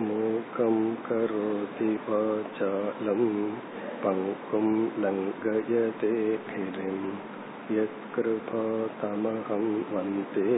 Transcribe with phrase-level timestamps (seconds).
[0.00, 3.22] मूकं करोति वाचालं
[4.04, 4.68] पङ्कुं
[5.02, 6.10] लङ्घयते
[6.48, 6.98] गिरिं
[7.76, 10.50] यत्कृपातमहं वन्दे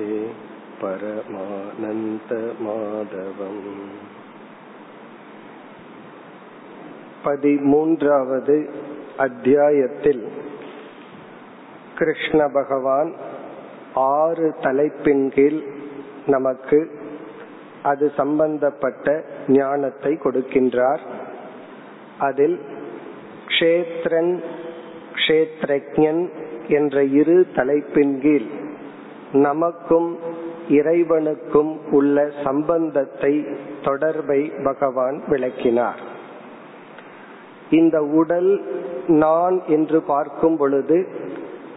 [0.80, 3.62] परमानन्दमाधवम्
[7.24, 8.68] பதிமூன்றாவது
[9.16, 10.26] அத்தியாயத்தில்
[11.94, 13.14] கிருஷ்ண பகவான்
[14.12, 15.62] ஆறு தலைப்பின் கீழ்
[16.26, 16.99] நமக்கு
[17.83, 20.99] அது சம்பந்தப்பட்ட ஞானத்தை கொடுக்கின்றார்.
[22.17, 22.59] அதில்
[23.47, 24.33] க்ஷேத்ரன்
[25.15, 26.21] கஷேத்ரஜன்
[26.67, 28.47] என்ற இரு தலைப்பின் கீழ்
[29.31, 30.09] நமக்கும்
[30.69, 33.45] இறைவனுக்கும் உள்ள சம்பந்தத்தை
[33.83, 36.01] தொடர்பை பகவான் விளக்கினார்.
[37.69, 38.51] இந்த உடல்
[39.07, 41.07] நான் என்று பார்க்கும் பொழுது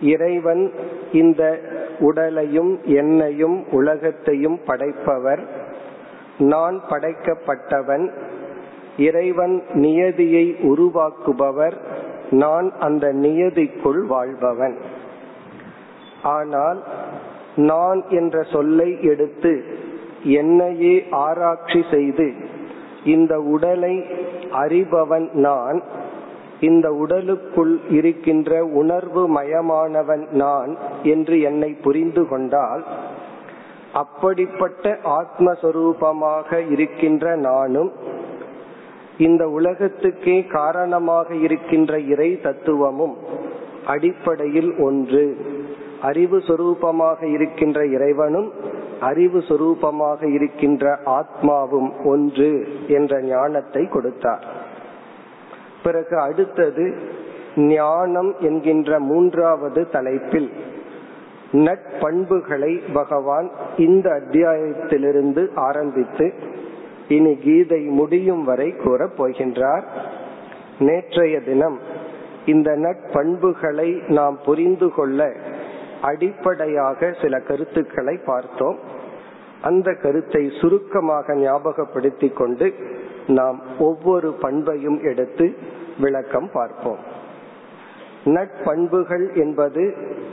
[0.01, 0.73] இறைவன்
[1.13, 1.43] இந்த
[1.99, 5.43] உடலையும் என்னையும் உலகத்தையும் படைப்பவர்
[6.39, 8.13] நான் படைக்கப்பட்டவன்
[8.97, 11.77] இறைவன் நியதியை உருவாக்குபவர்
[12.31, 14.77] நான் அந்த நியதிக்குள் வாழ்பவன்.
[16.23, 16.83] ஆனால்
[17.57, 19.65] நான் என்ற சொல்லை எடுத்து
[20.23, 22.33] என்னையே ஆராய்ச்சி செய்து
[23.05, 24.05] இந்த உடலை
[24.53, 25.83] அறிபவன் நான்
[26.61, 32.85] இந்த உடலுக்குள் இருக்கின்ற உணர்வு மயமானவன் நான் என்று என்னை புரிந்து கொண்டால்
[33.95, 37.91] அப்படிப்பட்ட ஆத்மஸ்வரூபமாக இருக்கின்ற நானும்
[39.19, 43.17] இந்த உலகத்துக்கே காரணமாக இருக்கின்ற இறை தத்துவமும்
[43.87, 45.25] அடிப்படையில் ஒன்று.
[46.03, 48.53] அறிவு சொரூபமாக இருக்கின்ற இறைவனும்
[49.01, 52.51] அறிவு சொரூபமாக இருக்கின்ற ஆத்மாவும் ஒன்று
[52.89, 54.45] என்ற ஞானத்தை கொடுத்தார்.
[55.83, 56.87] பிறகு அடுத்தது
[57.57, 60.51] ஞானம் என்கின்ற மூன்றாவது தலைப்பில்
[61.55, 66.33] நட்பண்புகளை பகவான் இந்த அத்தியாயத்திலிருந்து ஆரம்பித்து
[67.09, 69.83] இனி கீதை முடியும் வரை கூறப் போகின்றார்.
[70.79, 71.79] நேற்றைய தினம்
[72.47, 75.33] இந்த நட்பண்புகளை நாம் புரிந்து கொள்ள
[76.03, 78.79] அடிப்படையாக சில கருத்துக்களை பார்த்தோம்.
[79.63, 82.75] அந்த கருத்தை சுருக்கமாக ஞாபகப்படுத்தி கொண்டு
[83.27, 85.55] நாம் ஒவ்வொரு பண்பையும் எடுத்து
[86.01, 86.99] விளக்கம் பார்ப்போம்.
[88.25, 89.83] நட்பண்புகள் என்பது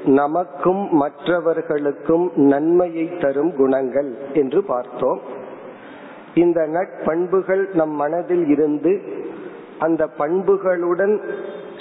[0.06, 5.22] நமக்கும் மற்றவர்களுக்கும் நன்மையை தரும் குணங்கள் என்று பார்த்தோம்.
[6.34, 9.01] இந்த நட்பண்புகள் நம் மனதில் இருந்து
[9.79, 11.19] அந்த பண்புகளுடன்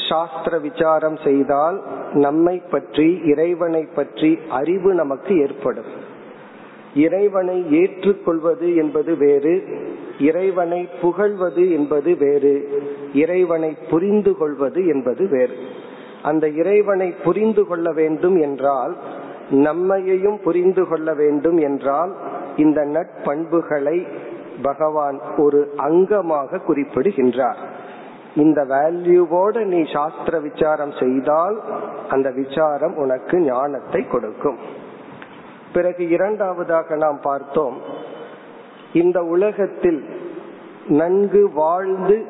[0.09, 1.83] சாஸ்திர விசாரம் செய்தால்
[2.13, 5.85] நம்மை பற்றி இறைவனை பற்றி அறிவு நமக்கு ஏற்படும்.
[6.95, 9.65] இறைவனை ஏற்றுக்கொள்வது என்பது வேறு
[10.19, 12.83] இறைவனை புகழ்வது என்பது வேறு
[13.13, 15.57] இறைவனை புரிந்து கொள்வது என்பது வேறு.
[16.23, 18.97] அந்த இறைவனை புரிந்து கொள்ள வேண்டும் என்றால்
[19.51, 22.17] நம்மையையும் புரிந்து கொள்ள வேண்டும் என்றால்
[22.57, 24.07] இந்த நட்பண்புகளை
[24.63, 27.57] பகவான் ஒரு அங்கமாக குறிப்பிடுகின்றார்.
[28.35, 31.61] இந்த வேல்யூவோட நீ சாஸ்திர விசாரம் செய்தால்
[32.09, 34.59] அந்த விசாரம் உனக்கு ஞானத்தை கொடுக்கும்.
[35.73, 37.77] பிறகு இரண்டாவதாக நாம் பார்த்தோம்
[38.93, 40.20] இந்த உலகத்தில்
[40.89, 42.25] நன்கு வாழ்ந்து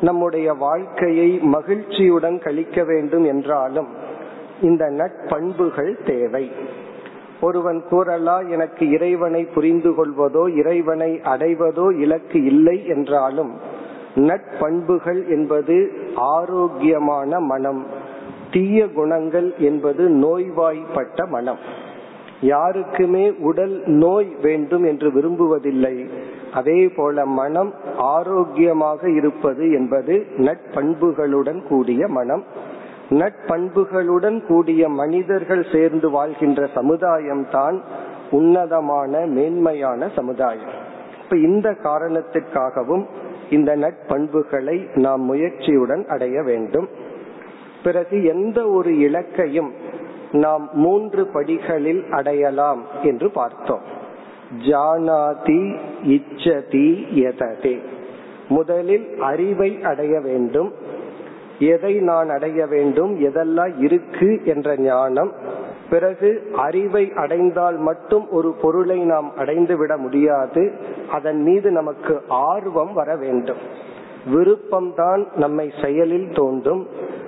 [0.00, 3.86] நம்முடைய வாழ்க்கையை மகிழ்ச்சியுடன் கழிக்க வேண்டும் என்றாலும்
[4.62, 6.50] இந்த நட்பண்புகள் தேவை.
[7.40, 13.52] ஒருவன் கூறலா எனக்கு இறைவனை புரிந்து கொள்வதோ இறைவனை அடைவதோ இலக்கு இல்லை என்றாலும்
[14.14, 17.86] நட்பண்புகள் என்பது ஆரோக்கியமான மனம்
[18.50, 21.58] தீய குணங்கள் என்பது நோய்வாய்ப்பட்ட மனம்.
[22.40, 26.06] யாருக்குமே உடல் நோய் வேண்டும் என்று விரும்புவதில்லை.
[26.56, 32.44] அதே போல மனம் ஆரோக்கியமாக இருப்பது என்பது நட்பண்புகளுடன் கூடிய மனம்.
[33.10, 37.82] நட்பண்புகளுடன் கூடிய மனிதர்கள் சேர்ந்து வாழ்கின்ற சமுதாயம் தான்
[38.30, 40.74] உன்னதமான மேன்மையான சமுதாயம்.
[41.22, 43.04] இப்ப இந்த காரணத்திற்காகவும்
[43.50, 46.88] இந்த நட்பண்புகளை நாம் முயற்சியுடன் அடைய வேண்டும்.
[47.82, 49.70] பிறகு எந்த ஒரு இலக்கையும்
[50.32, 53.94] நாம் மூன்று படிகளில் அடையலாம் என்று பார்த்தோம்.
[54.58, 57.80] ஜானாதி இச்சதி எததே.
[58.48, 60.72] முதலில் அறிவை அடைய வேண்டும்.
[61.58, 65.32] எதை நான் அடைய வேண்டும் எதெல்லாம் இருக்கு என்ற ஞானம்.
[65.90, 70.72] பிறகு அறிவை அடைந்தால் மட்டும் ஒரு பொருளை நாம் அடைந்து விட முடியாது.
[71.10, 73.56] அதன் மீது நமக்கு ஆர்வம் வர வேண்டும்.
[74.34, 76.86] விருப்பம்தான் நம்மை செயலில் தோன்றும்.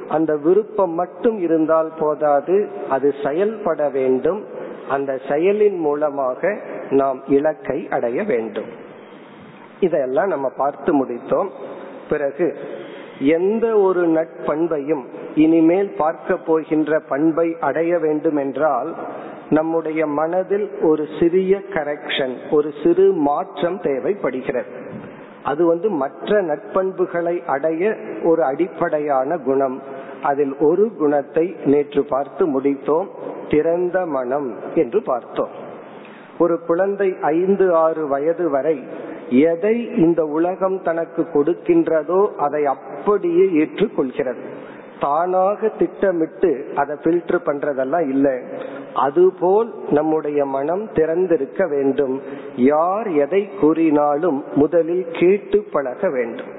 [0.08, 4.44] அந்த விருப்பம் மட்டும் இருந்தால் போதாது அது செயல்பட வேண்டும்.
[4.88, 6.58] அந்த செயலின் மூலமாக
[6.90, 8.70] நாம் இலக்கை அடைய வேண்டும்.
[9.80, 11.48] இதெல்லாம் நம்ம பார்த்து முடித்தோம்.
[12.10, 12.56] பிறகு
[13.18, 15.04] எந்த ஒரு நட்பண்பையும்
[15.34, 18.94] இனிமேல் பார்க்க போகின்ற பண்பை அடைய வேண்டும் என்றால்
[19.50, 24.72] நம்முடைய மனதில் ஒரு சிறிய கரெக்ஷன் ஒரு சிறு மாற்றம் தேவைப்படுகிறது.
[25.44, 29.82] அது வந்து மற்ற நட்பண்புகளை அடைய ஒரு அடிப்படையான குணம்.
[30.22, 33.06] அதில் ஒரு குணத்தை நேற்று பார்த்து முடித்தோம்
[33.48, 35.48] திறந்த மனம் என்று பார்த்தோம்.
[36.38, 38.84] ஒரு குழந்தை ஐந்து ஆறு வயது வரை
[39.30, 44.42] எதை இந்த உலகம் தனக்கு கொடுக்கின்றதோ அதை அப்படியே ஏற்றுக்கொள்கிறது.
[45.00, 48.38] தானாக திட்டமிட்டு அதை பில்டர் பண்றதெல்லாம் இல்லை.
[48.94, 52.20] அதுபோல் நம்முடைய மனம் திறந்திருக்க வேண்டும்.
[52.56, 56.57] யார் எதை கூறினாலும் முதலில் கேட்டு பழக வேண்டும்.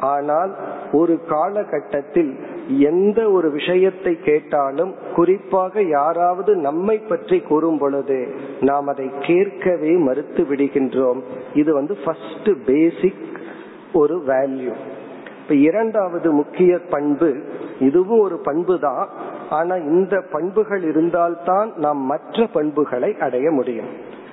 [0.00, 0.54] ஆனால்
[0.92, 2.38] ஒரு காலகட்டத்தில்
[2.78, 11.20] எந்த ஒரு விஷயத்தை கேட்டாலும் குறிப்பாக யாராவது நம்மை பற்றி கூறும் பொழுது நாம் அதை கேட்கவே மறுத்து விடுகின்றோம்.
[11.54, 13.24] இது வந்து ஃபர்ஸ்ட் பேசிக்
[13.92, 14.72] ஒரு வேல்யூ
[15.42, 17.42] இப்ப இரண்டாவது முக்கிய பண்பு
[17.78, 19.08] இதுவும் ஒரு பண்பு தான்.
[19.50, 23.86] ஆனா இந்த பண்புகள் இருந்தால்தான் நாம் மற்ற பண்புகளை அடைய முடியும்.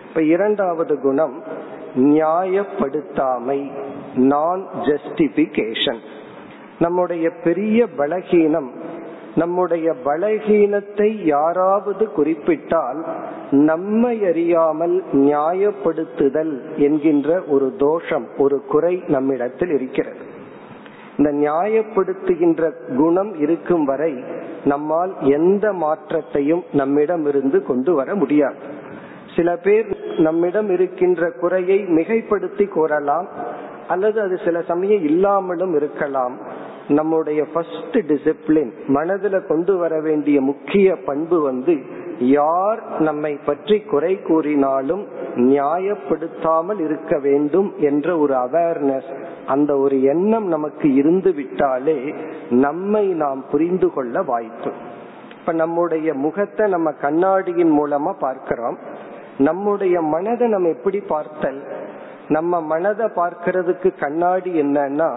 [0.08, 1.42] இப்ப இரண்டாவது குணம்
[1.96, 3.72] நியாயப்படுத்தாமை
[4.16, 6.00] நான் ஜஸ்டிபிகேஷன்
[6.80, 8.72] நம்முடைய பெரிய பலகீனம்
[9.36, 13.06] நம்முடைய பலகீனத்தை யாராவது குறிப்பிட்டால்
[13.52, 20.18] நம்மை அறியாமல் நியாயப்படுத்துதல் என்கின்ற ஒரு தோஷம் ஒரு குறை நம்மிடத்தில் இருக்கிறது.
[21.18, 24.24] இந்த நியாயப்படுத்துகின்ற குணம் இருக்கும் வரை
[24.64, 28.56] நம்மால் எந்த மாற்றத்தையும் நம்மிடமிருந்து கொண்டு வர முடியாது.
[29.36, 29.88] சில பேர்
[30.18, 33.28] நம்மிடம் இருக்கின்ற குறையை மிகைப்படுத்தி கூறலாம்
[33.88, 36.36] அல்லது அது சில சமயம் இல்லாமலும் இருக்கலாம்.
[36.88, 41.76] நம்முடைய ஃபர்ஸ்ட் டிசிப்ளின் மனதில் கொண்டு வர வேண்டிய முக்கிய பண்பு வந்து
[42.20, 45.04] யார் நம்மை பற்றி குறை கூறினாலும்
[45.36, 49.12] நியாயப்படுத்தாமல் இருக்க வேண்டும் என்ற ஒரு அவேர்னஸ்
[49.46, 52.00] அந்த ஒரு எண்ணம் நமக்கு இருந்து விட்டாலே
[52.50, 54.72] நம்மை நாம் புரிந்து கொள்ள வாய்ப்பு.
[55.40, 58.78] இப்ப நம்முடைய முகத்தை நம்ம கண்ணாடியின் மூலமா பார்க்கிறோம்.
[59.38, 61.64] நம்முடைய மனதை நம்ம எப்படி பார்த்தல்?
[62.28, 65.12] நம்ம மனதை பார்க்கறதுக்கு கண்ணாடி என்னன்னா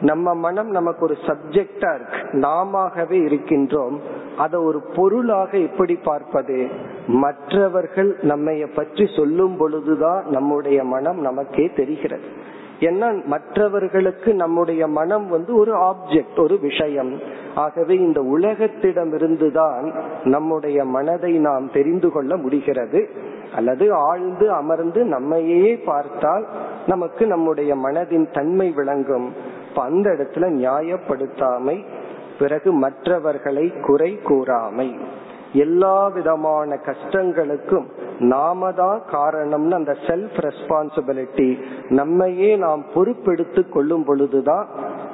[0.00, 2.16] நம்ம மனம் நமக்கு ஒரு சப்ஜெக்டா இருக்கு.
[2.32, 3.98] நாமவே இருக்கின்றோம்.
[4.38, 6.68] அதை ஒரு பொருளாக எப்படி பார்ப்பது?
[7.06, 12.56] மற்றவர்கள் நம்மைய பற்றி சொல்லும் பொழுதுதான் நம்முடைய மனம் நமக்கே தெரிகிறது.
[12.80, 17.18] ஏன்னா மற்றவர்களுக்கு நம்முடைய மனம் வந்து ஒரு ஆப்ஜெக்ட் ஒரு விஷயம்.
[17.54, 19.92] ஆகவே இந்த உலகத்திடம் இருந்துதான்
[20.24, 23.10] நம்முடைய மனதை நாம் தெரிந்து கொள்ள முடிகிறது.
[23.54, 26.46] அல்லது ஆழ்ந்து அமர்ந்து நம்மையே பார்த்தால்
[26.86, 29.32] நமக்கு நம்முடைய மனதின் தன்மை விளங்கும்.
[29.74, 31.84] அந்த இடத்துல நியாயப்படுத்தாமை
[32.38, 34.98] பிறகு மற்றவர்களை குறை கூறாமை.
[35.52, 37.84] எல்லா விதமான கஷ்டங்களுக்கும்
[38.18, 44.68] நாம தான் காரணம்னு அந்த செல்ஃப் ரெஸ்பான்சிபிலிட்டி நம்மையே நாம் பொறுப்பெடுத்து கொள்ளும் பொழுதுதான்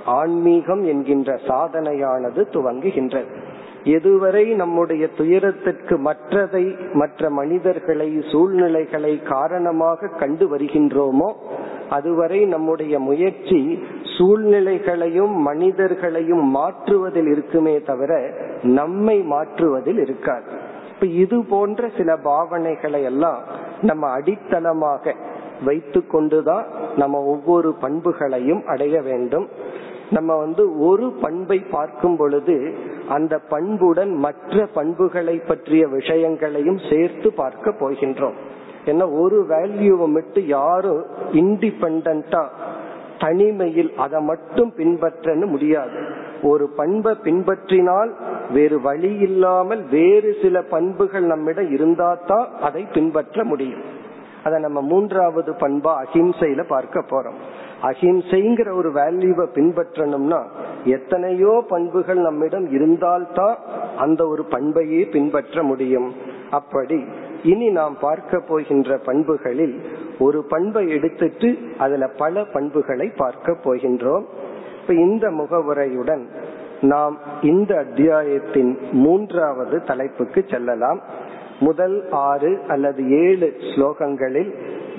[0.04, 3.44] ஆன்மீகம் என்கின்ற சாதனையானது துவங்குகின்றது.
[3.84, 11.32] எதுவரை நம்முடைய துயரத்திற்கு மற்றதை மற்ற மனிதர்களை சூழ்நிலைகளை காரணமாக கண்டு வருகின்றோமோ
[11.90, 13.84] அதுவரை நம்முடைய முயற்சி
[14.19, 18.12] சூழ்நிலைகளையும் மனிதர்களையும் மாற்றுவதில் இருக்குமே தவிர
[18.62, 20.50] நம்மை மாற்றுவதில் இருக்காது.
[20.94, 23.42] இப்ப இது போன்ற சில பாவனைகளை எல்லாம்
[23.82, 25.14] நம்ம அடித்தளமாக
[25.64, 26.66] வைத்து கொண்டுதான்
[26.96, 29.48] நம்ம ஒவ்வொரு பண்புகளையும் அடைய வேண்டும்.
[30.11, 32.75] நம்ம வந்து ஒரு பண்பை பார்க்கும் பொழுது
[33.09, 38.35] அந்த பண்புடன் மற்ற பண்புகளை பற்றிய விஷயங்களையும் சேர்த்து பார்க்க போகின்றோம்.
[38.87, 42.49] ஏன்னா ஒரு வேல்யூவை மட்டும் யாரும் இண்டிபெண்டா
[43.19, 45.99] தனிமையில் அதை மட்டும் பின்பற்றன்னு முடியாது.
[46.43, 48.11] ஒரு பண்பை பின்பற்றினால்
[48.53, 53.82] வேறு வழி இல்லாமல் வேறு சில பண்புகள் நம்மிடம் இருந்தா தான் அதை பின்பற்ற முடியும்.
[54.43, 57.39] அதை நம்ம மூன்றாவது பண்பா அஹிம்சையில பார்க்க போறோம்.
[57.88, 60.41] அஹிம்சைங்கிற ஒரு வேல்யூவை பின்பற்றணும்னா
[60.84, 63.56] எத்தனையோ பண்புகள் நம்மிடம் இருந்தால்தான்
[63.96, 66.08] அந்த ஒரு பண்பையே பின்பற்ற முடியும்.
[66.50, 66.98] அப்படி
[67.43, 69.76] இனி நாம் பார்க்க போகின்ற பண்புகளில்
[70.19, 71.48] ஒரு பண்பை எடுத்துட்டு
[71.79, 74.24] அதுல பல பண்புகளை பார்க்க போகின்றோம்.
[74.81, 76.24] இப்ப இந்த முகவுரையுடன்
[76.81, 81.00] நாம் இந்த அத்தியாயத்தின் மூன்றாவது தலைப்புக்கு செல்லலாம்.
[81.60, 84.50] முதல் ஆறு அல்லது ஏழு ஸ்லோகங்களில்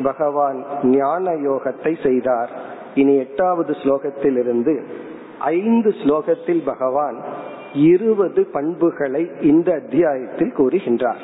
[0.04, 2.52] பகவான் ஞான யோகத்தை செய்தார்.
[2.96, 4.74] இனி எட்டாவது ஸ்லோகத்தில் இருந்து
[5.40, 7.18] ஐந்து ஸ்லோகத்தில் பகவான்
[7.74, 11.24] இருபது பண்புகளை இந்த அத்தியாயத்தில் கூறுகின்றார்.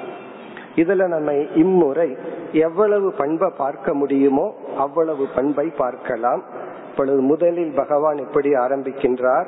[0.76, 2.10] இதுல நம்ம இம்முறை
[2.52, 4.48] எவ்வளவு பண்பை பார்க்க முடியுமோ
[4.78, 6.44] அவ்வளவு பண்பை பார்க்கலாம்.
[6.90, 9.48] இப்பொழுது முதலில் பகவான் எப்படி ஆரம்பிக்கின்றார்?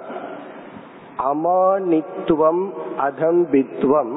[1.31, 2.63] அமானித்துவம்
[3.07, 4.13] அதம்பித்துவம்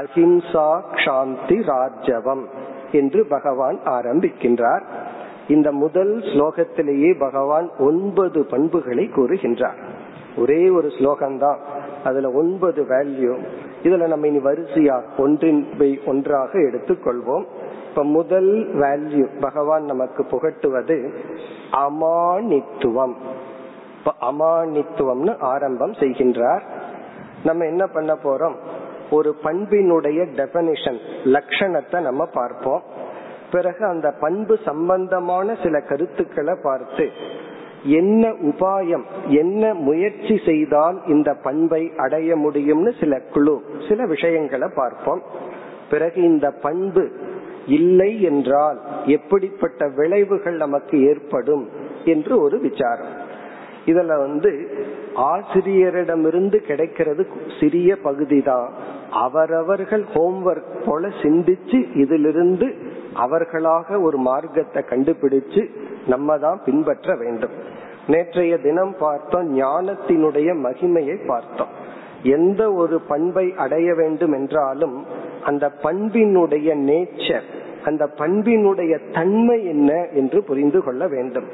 [0.00, 0.68] அஹிம்சா
[1.04, 2.44] சாந்தி ராஜவம்
[2.92, 4.84] என்று பகவான் ஆரம்பிக்கின்றார்.
[5.50, 9.78] இந்த முதல் ஸ்லோகத்திலேயே பகவான் ஒன்பது பண்புகளை கூறுகின்றார்.
[10.36, 11.58] ஒரே ஒரு ஸ்லோகம்தான்.
[12.04, 13.38] அதுல ஒன்பது வேல்யூ
[13.82, 15.66] இதுல நம்ம இனி வரிசையா ஒன்றின்
[16.06, 17.44] ஒன்றாக எடுத்துக்கொள்வோம்.
[17.88, 21.14] இப்ப முதல் வேல்யூ பகவான் நமக்கு புகட்டுவது
[21.72, 23.14] அமானித்துவம்.
[23.98, 26.62] இப்ப அமானித்துவம்னு ஆரம்பம் செய்கின்றார்.
[27.44, 28.54] நம்ம என்ன பண்ண போறோம்?
[29.10, 32.82] ஒரு பண்பினுடைய டெபனிஷன் லட்சணத்தை நம்ம பார்ப்போம்.
[33.52, 37.06] பிறகு அந்த பண்பு சம்பந்தமான சில கருத்துக்களை பார்த்து
[37.82, 43.54] என்ன உபாயம் என்ன முயற்சி செய்தால் இந்த பண்பை அடைய முடியும்னு சில குழு
[43.88, 45.22] சில விஷயங்களை பார்ப்போம்.
[45.90, 47.04] பிறகு இந்த பண்பு
[47.66, 51.68] இல்லை என்றால் எப்படிப்பட்ட விளைவுகள் நமக்கு ஏற்படும்
[52.04, 53.14] என்று ஒரு விசாரம்.
[53.86, 54.50] இதுல வந்து
[55.30, 57.26] ஆசிரியரிடமிருந்து கிடைக்கிறது
[57.60, 58.68] சிறிய பகுதி தான்
[59.10, 62.68] அவரவர்கள் ஹோம்ஒர்க் போல சிந்திச்சு இதிலிருந்து
[63.14, 65.70] அவர்களாக ஒரு மார்க்கத்தை கண்டுபிடிச்சு
[66.06, 67.50] நம்ம தான் பின்பற்ற வேண்டும்.
[68.06, 71.68] நேற்றைய தினம் பார்த்தோம் ஞானத்தினுடைய மகிமையை பார்த்தோம்.
[72.22, 75.06] எந்த ஒரு பண்பை அடைய வேண்டும் என்றாலும்
[75.44, 77.42] அந்த பண்பினுடைய நேச்சர்
[77.84, 81.44] அந்த பண்பினுடைய தன்மை என்ன என்று புரிந்து கொள்ள வேண்டும்.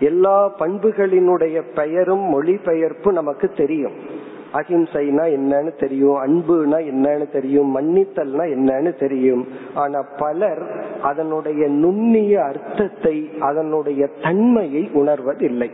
[0.00, 4.17] எல்லா பண்புகளினுடைய பெயரும் மொழிபெயர்ப்பு நமக்கு தெரியும்.
[4.52, 9.46] அஹிம்சைனா என்னன்னு தெரியும் அன்புனா என்னன்னு தெரியும் மன்னித்தல்னா என்னன்னு தெரியும்.
[9.74, 10.62] ஆனா பலர்
[11.02, 15.70] அதனுடைய நுண்ணிய அர்த்தத்தை அதனுடைய தன்மையை உணர்வதில்லை.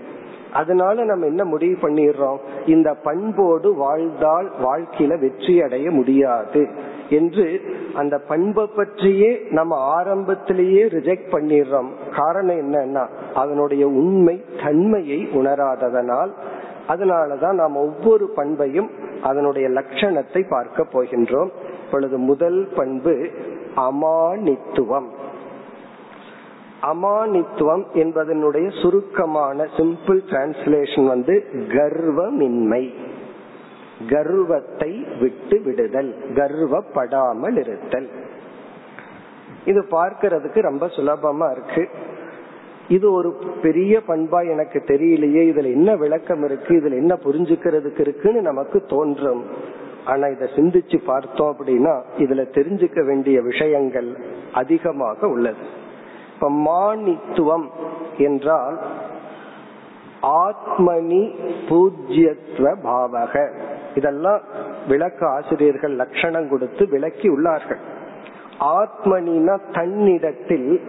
[0.52, 2.38] அதனால நம்ம என்ன முடிவு பண்ணிடுறோம்?
[2.66, 6.68] இந்த பண்போடு வாழ்ந்தால் வாழ்க்கையில வெற்றி அடைய முடியாது
[7.08, 7.60] என்று
[7.94, 11.90] அந்த பண்பை பற்றியே நம்ம ஆரம்பத்திலேயே ரிஜெக்ட் பண்ணிடுறோம்.
[12.16, 16.32] காரணம் என்னன்னா அதனுடைய உண்மை தன்மையை உணராததனால்
[16.88, 18.90] அதனாலதான் நாம் ஒவ்வொரு பண்பையும்
[19.22, 21.50] அதனுடைய லட்சணத்தை பார்க்க போகின்றோம்.
[21.84, 23.30] இப்பொழுது முதல் பண்பு
[23.76, 25.08] அமானித்துவம்.
[26.82, 32.94] அமானித்துவம் என்பதனுடைய சுருக்கமான சிம்பிள் டிரான்ஸ்லேஷன் வந்து கர்வமின்மை.
[34.08, 38.10] கர்வத்தை விட்டு விடுதல் கர்வப்படாமல் இருத்தல்.
[39.64, 41.88] இது பார்க்கறதுக்கு ரொம்ப சுலபமா இருக்கு.
[42.88, 45.54] இது ஒரு பெரிய பண்பா எனக்கு தெரியலையே.
[45.54, 46.74] இதுல என்ன விளக்கம் இருக்கு?
[46.74, 49.44] இதுல என்ன புரிஞ்சுக்கிறதுக்கு இருக்குன்னு நமக்கு தோன்றும்.
[50.04, 54.16] ஆனா இத சிந்திச்சு பார்த்தோம் அப்படின்னா இதுல தெரிஞ்சுக்க வேண்டிய விஷயங்கள்
[54.52, 55.82] அதிகமாக உள்ளது.
[56.34, 57.68] இப்ப மானித்துவம்
[58.18, 58.80] என்றால்
[60.22, 61.34] ஆத்மனி
[61.68, 63.50] பூஜ்யத்துவ பாவக.
[63.94, 64.40] இதெல்லாம்
[64.88, 67.78] விளக்க ஆசிரியர்கள் லட்சணம் கொடுத்து விளக்கி உள்ளார்கள்.
[68.60, 70.80] ஆத்மனினா தன்னிடத்தில்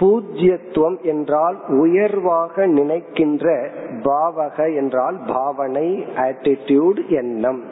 [0.00, 3.70] பூஜ்யத்துவம் என்றால் உயர்வாக நினைக்கின்ற
[4.02, 7.62] பாவக என்றால் பாவனை ஆட்டிடியூட் எண்ணம்.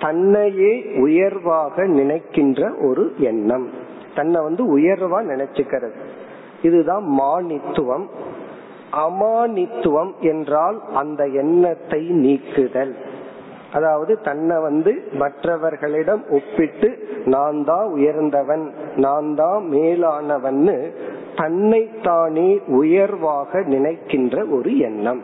[0.00, 3.70] தன்னையே உயர்வாக நினைக்கின்ற ஒரு எண்ணம்.
[4.14, 5.94] தன்னை வந்து உயர்வா நினைச்சுக்கிறது.
[6.62, 8.06] இதுதான் மானித்துவம்.
[8.92, 12.96] அமானித்துவம் என்றால் அந்த எண்ணத்தை நீக்குதல்.
[13.72, 20.94] அதாவது தன்னை வந்து மற்றவர்களிடம் ஒப்பிட்டு நான் தான் உயர்ந்தவன் நான் தான் மேலானவன்னு
[21.36, 25.22] தன்னைத்தானே உயர்வாக நினைக்கின்ற ஒரு எண்ணம்.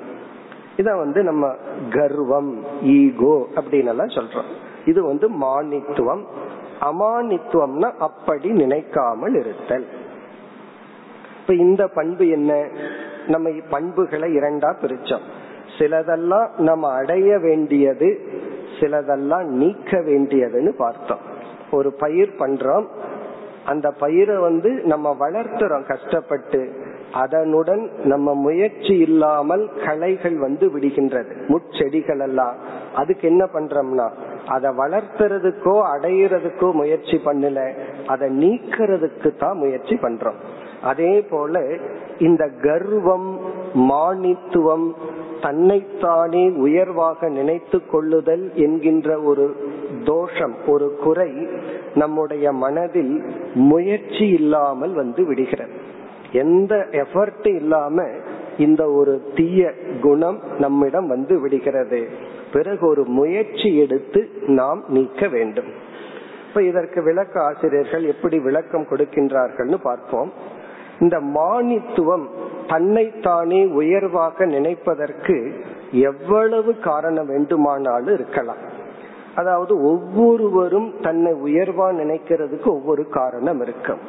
[0.77, 1.55] இத வந்து நம்ம
[1.91, 4.50] கர்வம் ஈகோ அப்படின்னு எல்லாம் சொல்றோம்.
[4.85, 6.23] இது வந்து மானித்துவம்.
[6.81, 9.87] அமானித்துவம்னா அப்படி நினைக்காமல் இருத்தல்.
[11.41, 12.69] இப்ப இந்த பண்பு என்ன?
[13.27, 15.27] நம்ம பண்புகளை இரண்டா பிரிச்சோம்.
[15.79, 18.21] சிலதெல்லாம் நம்ம அடைய வேண்டியது
[18.81, 21.19] சிலதெல்லாம் நீக்க வேண்டியதுன்னு பார்த்தோம்.
[21.71, 22.87] ஒரு பயிர் பண்றோம்
[23.70, 26.60] அந்த பயிரை வந்து நம்ம வளர்த்துறோம் கஷ்டப்பட்டு.
[27.22, 32.56] அதனுடன் நம்ம முயற்சி இல்லாமல் களைகள் வந்து விடுகின்றது முட்செடிகள் எல்லாம்
[32.94, 34.08] அதுக்கு என்ன பண்றோம்னா
[34.54, 37.60] அதை வளர்த்துறதுக்கோ அடையிறதுக்கோ முயற்சி பண்ணல
[38.06, 40.38] அதை நீக்கிறதுக்கு தான் முயற்சி பண்றோம்.
[40.90, 41.62] அதே போல
[42.26, 43.30] இந்த கர்வம்
[43.90, 44.88] மானித்துவம்
[45.40, 49.46] தன்னைத்தானே உயர்வாக நினைத்து கொள்ளுதல் என்கின்ற ஒரு
[50.04, 51.49] தோஷம் ஒரு குறை
[51.95, 55.73] நம்முடைய மனதில் முயற்சி இல்லாமல் வந்து விடுகிறது.
[56.33, 58.07] எந்த எஃபர்ட் இல்லாம
[58.59, 62.09] இந்த ஒரு தீய குணம் நம்மிடம் வந்து விடுகிறது.
[62.52, 65.87] பிறகு ஒரு முயற்சி எடுத்து நாம் நீக்க வேண்டும்.
[66.49, 70.33] இப்ப இதற்கு விளக்க ஆசிரியர்கள் எப்படி விளக்கம் கொடுக்கின்றார்கள்னு பார்ப்போம்.
[71.00, 72.28] இந்த மானித்துவம்
[72.68, 75.52] தன்னைத்தானே உயர்வாக நினைப்பதற்கு
[75.92, 78.67] எவ்வளவு காரணம் வேண்டுமானாலும் இருக்கலாம்.
[79.38, 84.02] அதாவது ஒவ்வொருவரும் தன்னை உயர்வா நினைக்கிறதுக்கு ஒவ்வொரு காரணம் இருக்கும்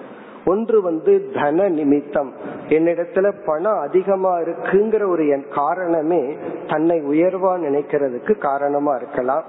[0.46, 2.32] ஒன்று வந்து தன நிமித்தம்.
[2.70, 6.22] என்னிடத்துல பணம் அதிகமா இருக்குங்கிற ஒரு என் காரணமே
[6.68, 9.44] தன்னை உயர்வா நினைக்கிறதுக்கு காரணமா இருக்கலாம்.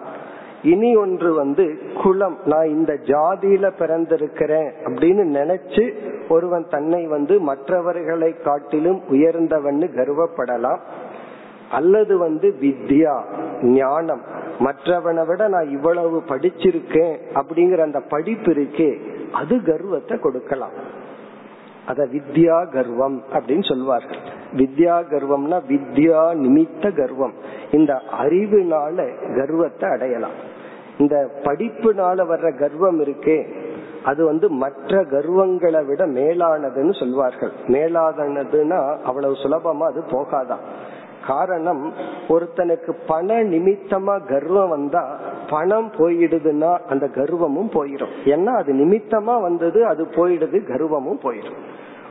[0.62, 2.37] இனி ஒன்று வந்து குலம்.
[2.44, 5.84] நான் இந்த ஜாதியில பிறந்திருக்கிறேன் அப்படின்னு நினைச்சு
[6.28, 10.80] ஒருவன் தன்னை வந்து மற்றவர்களை காட்டிலும் உயர்ந்தவன்னு கர்வப்படலாம்.
[11.70, 13.16] அல்லது வந்து வித்யா
[13.62, 14.38] ஞானம்.
[14.60, 18.90] மற்றவனை விட நான் இவ்வளவு படிச்சிருக்கேன் அப்படிங்கிற அந்த படிப்பு இருக்கே
[19.32, 20.98] அது கர்வத்தை கொடுக்கலாம்.
[21.86, 24.18] அத வித்யா கர்வம் அப்படின்னு சொல்வார்கள்.
[24.52, 27.32] வித்யா கர்வம்னா வித்யா நிமித்த கர்வம்.
[27.70, 28.96] இந்த அறிவுனால
[29.36, 30.36] கர்வத்தை அடையலாம்.
[30.98, 33.38] இந்த படிப்புனால வர்ற கர்வம் இருக்கே
[34.04, 37.52] அது வந்து மற்ற கர்வங்களை விட மேலானதுன்னு சொல்வார்கள்.
[37.66, 40.64] மேலானதுன்னா அவ்வளவு சுலபமா அது போகாதான்
[41.26, 41.82] காரணம்
[42.28, 45.02] ஒருத்தனுக்கு பண நிமித்தமா கர்வம் வந்தா
[45.50, 51.60] பணம் போயிடுதுன்னா அந்த கர்வமும் போயிடும் ஏன்னா அது நிமித்தமா வந்தது அது போயிடுது கர்வமும் போயிடும்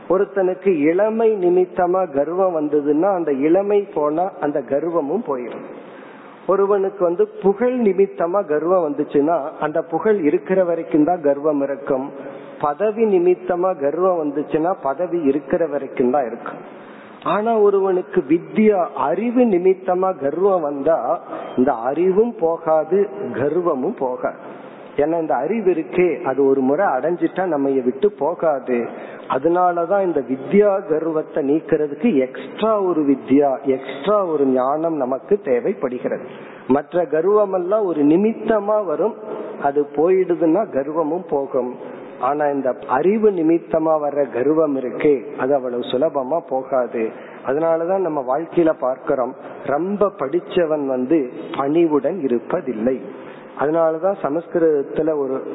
[0.08, 5.66] ஒருத்தனுக்கு இளமை நிமித்தமா கர்வம் வந்ததுன்னா அந்த இளமை போனா அந்த கர்வமும் போயிடும்
[6.46, 12.06] ஒருவனுக்கு வந்து புகழ் நிமித்தமா கர்வம் வந்துச்சுன்னா அந்த புகழ் இருக்கிற வரைக்கும் தான் கர்வம் இருக்கும்.
[12.60, 16.60] பதவி நிமித்தமா கர்வம் வந்துச்சுன்னா பதவி இருக்கிற வரைக்கும் தான் இருக்கும்.
[17.24, 21.20] ஆனா ஒருவனுக்கு வித்யா அறிவு நிமித்தமா கர்வம் வந்தா
[21.56, 24.38] இந்த அறிவும் போகாது கர்வமும் போகாது.
[24.96, 28.88] ஏன்னா இந்த அறிவு இருக்கே அது ஒரு முறை அடைஞ்சிட்டா நம்ம விட்டு போகாது.
[29.28, 36.22] அதனாலதான் இந்த வித்யா கர்வத்தை நீக்கிறதுக்கு எக்ஸ்ட்ரா ஒரு வித்யா எக்ஸ்ட்ரா ஒரு ஞானம் நமக்கு தேவைப்படுகிறது.
[36.68, 39.14] மற்ற கர்வம் எல்லாம் ஒரு நிமித்தமா வரும்
[39.62, 41.98] அது போயிடுதுன்னா கர்வமும் போகும்.
[42.20, 47.10] ஆனா இந்த அறிவு நிமித்தமா வர்ற கர்வம் இருக்கு அது அவ்வளவு சுலபமா போகாது.
[47.46, 49.34] அதனாலதான் நம்ம வாழ்க்கையில பார்க்கிறோம்
[49.64, 53.00] ரொம்ப படிச்சவன் வந்து பணிவுடன் இருப்பதில்லை.
[53.60, 55.46] அதனாலதான் சமஸ்கிருதத்துல ஒரு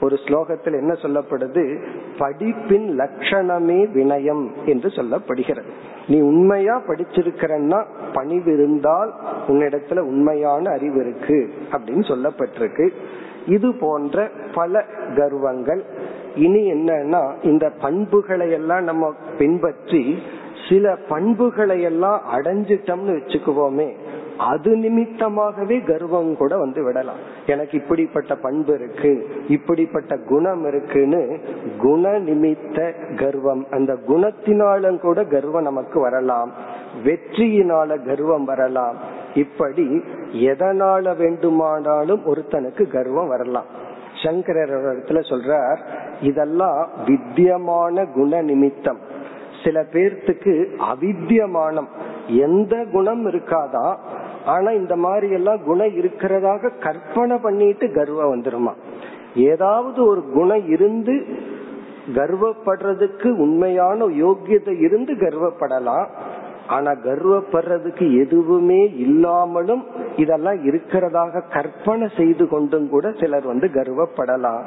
[0.00, 1.84] ஒரு ஸ்லோகத்தில் என்ன சொல்லப்படுது?
[2.18, 5.70] படிப்பின் லட்சணமே வினயம் என்று சொல்லப்படுகிறது.
[6.08, 9.14] நீ உண்மையா படிச்சிருக்கிறன்னா பணிவு இருந்தால்
[9.46, 12.90] உன்னிடத்துல உண்மையான அறிவு இருக்கு அப்படின்னு சொல்லப்பட்டிருக்கு.
[13.46, 14.84] இது போன்ற பல
[15.16, 15.82] கர்வங்கள்.
[16.34, 20.18] இனி என்னன்னா இந்த பண்புகளை எல்லாம் நம்ம பின்பற்றி
[20.68, 23.92] சில பண்புகளை எல்லாம் அடைஞ்சிட்டோம்னு வச்சுக்குவோமே
[24.38, 27.16] அது நிமித்தமாகவே கர்வம் கூட வந்து விடலாம்.
[27.46, 31.40] எனக்கு இப்படிப்பட்ட பண்பு இருக்கு இப்படிப்பட்ட குணம் இருக்குன்னு
[31.78, 36.52] குண நிமித்த கர்வம் அந்த குணத்தினாலும் கூட கர்வம் நமக்கு வரலாம்.
[37.04, 39.22] வெற்றியினால கர்வம் வரலாம்.
[39.34, 43.64] இப்படி எதனால வேண்டுமானாலும் ஒருத்தனுக்கு கர்வம் வரலாம்.
[44.24, 45.78] சங்கரர் இடத்துல சொல்றார்
[46.20, 48.98] இதெல்லாம் வித்தியமான குண நிமித்தம்.
[49.64, 51.88] சில பேர்த்துக்கு அவித்தியமானம்.
[52.26, 53.96] எந்த குணம் இருக்காதா?
[54.46, 58.72] ஆனா இந்த மாதிரி எல்லாம் குணம் இருக்கிறதாக கற்பனை பண்ணிட்டு கர்வம் வந்துருமா?
[59.34, 61.26] ஏதாவது ஒரு குணம் இருந்து
[62.14, 66.06] கர்வப்படுறதுக்கு உண்மையான யோக்கியத்தை இருந்து கர்வப்படலாம்.
[66.68, 69.84] ஆனா கர்வப்படுறதுக்கு எதுவுமே இல்லாமலும்
[70.16, 74.62] இதெல்லாம் இருக்கிறதாக கற்பனை செய்து கொண்டும் கூட சிலர் வந்து கர்வப்படலாம்.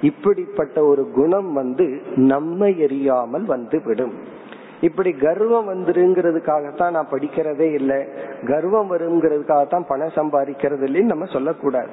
[0.00, 4.12] இப்படிப்பட்ட ஒரு குணம் வந்து நம்மை எரியாமல் வந்து விடும்
[4.80, 8.04] இப்படி கர்வம் வந்துருங்கிறதுக்காகத்தான் நான் படிக்கிறதே இல்லை.
[8.46, 11.88] கர்வம் வருங்கிறதுக்காகத்தான் பணம் சம்பாதிக்கிறது இல்லைன்னு நம்ம சொல்லக்கூடாது.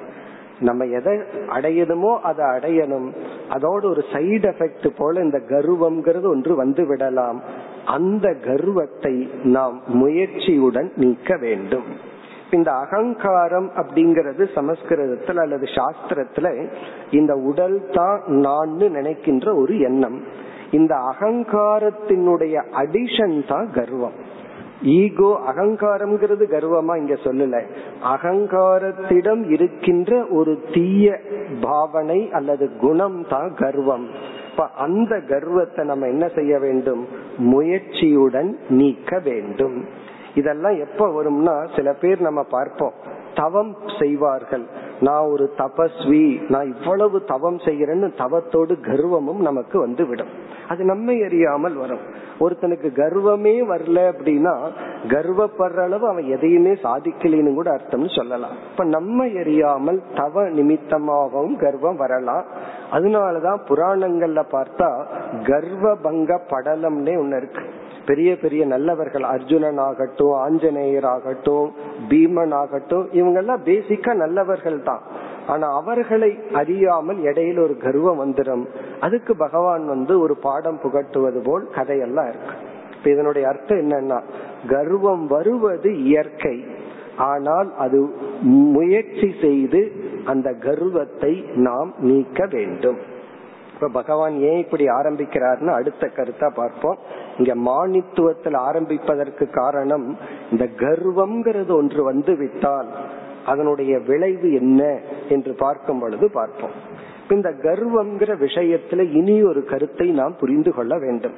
[0.60, 1.16] நம்ம எதை
[1.48, 3.08] அடையணுமோ அதை அடையணும்.
[3.50, 7.40] அதோட ஒரு சைடு எஃபெக்ட் போல இந்த கர்வம்ங்கிறது ஒன்று வந்து விடலாம்.
[7.84, 11.88] அந்த கர்வத்தை நாம் முயற்சியுடன் நீக்க வேண்டும்.
[12.50, 16.68] இந்த அகங்காரம் அப்படிங்கிறது சமஸ்கிருதத்துல அல்லது சாஸ்திரத்துல
[17.10, 20.18] இந்த உடல் தான் நான் நினைக்கின்ற ஒரு எண்ணம்.
[20.70, 24.29] இந்த அகங்காரத்தினுடைய அடிஷன் தான் கர்வம்.
[24.82, 27.62] ஈகோ அகங்காரம்ங்கிறது கர்வமா இங்க சொல்லல.
[28.04, 31.20] அகங்காரத்திடம் இருக்கின்ற ஒரு தீய
[31.60, 34.08] பாவனை அல்லது குணம் தான் கர்வம்.
[34.76, 37.06] அந்த கர்வத்தை நம்ம என்ன செய்ய வேண்டும்?
[37.38, 39.84] முயற்சியுடன் நீக்க வேண்டும்.
[40.34, 42.92] இதெல்லாம் எப்ப வரும்னா சில பேர் நம்ம பார்ப்போம்.
[43.34, 44.64] தவம் செய்வார்கள்.
[45.00, 50.32] நான் ஒரு தபஸ்வி நான் இவ்வளவு தவம் செய்கிறேன்னு தவத்தோடு கர்வமும் நமக்கு வந்து விடும்
[50.70, 52.02] அது நம்ம எரியாமல் வரும்.
[52.40, 54.52] ஒருத்தனுக்கு கர்வமே வரல அப்படின்னா
[55.08, 58.54] கர்வப்படுற அளவு அவன் எதையுமே சாதிக்கலைன்னு கூட அர்த்தம்னு சொல்லலாம்.
[58.70, 62.44] இப்ப நம்ம எறியாமல் தவ நிமித்தமாகவும் கர்வம் வரலாம்.
[62.92, 64.90] அதனாலதான் புராணங்கள்ல பார்த்தா
[65.46, 67.64] கர்வ பங்க படலம்னே ஒண்ணு இருக்கு.
[68.06, 71.66] பெரிய பெரிய நல்லவர்கள் அர்ஜுனன் ஆகட்டும் ஆஞ்சநேயர் ஆகட்டும்
[72.08, 75.02] பீமன் ஆகட்டும் இவங்க எல்லாம் பேசிக்கா நல்லவர்கள் தான்
[75.46, 78.66] ஆனா அவர்களை அறியாமல் இடையில ஒரு கர்வம் வந்துடும்.
[79.00, 82.54] அதுக்கு பகவான் வந்து ஒரு பாடம் புகட்டுவது போல் கதையெல்லாம் இருக்கு.
[82.96, 84.22] இப்ப இதனுடைய அர்த்தம் என்னன்னா
[84.66, 86.64] கர்வம் வருவது இயற்கை.
[87.16, 88.10] ஆனால் அது
[88.42, 89.92] முயற்சி செய்து
[90.24, 92.98] அந்த கர்வத்தை நாம் நீக்க வேண்டும்.
[93.74, 96.98] இப்ப பகவான் ஏன் இப்படி ஆரம்பிக்கிறார்னு அடுத்த கருத்தா பார்ப்போம்.
[97.38, 100.16] இங்க மானித்துவத்தில் ஆரம்பிப்பதற்கு காரணம்
[100.50, 102.90] இந்த கர்வம்ங்கிறது ஒன்று வந்து விட்டால்
[103.46, 104.98] அதனுடைய விளைவு என்ன
[105.28, 106.70] என்று பார்க்கும் பொழுது பார்ப்போம்.
[107.30, 111.32] இந்த கர்வம்ங்கிற விஷயத்துல இனி ஒரு கருத்தை நாம் புரிந்து கொள்ள வேண்டும்.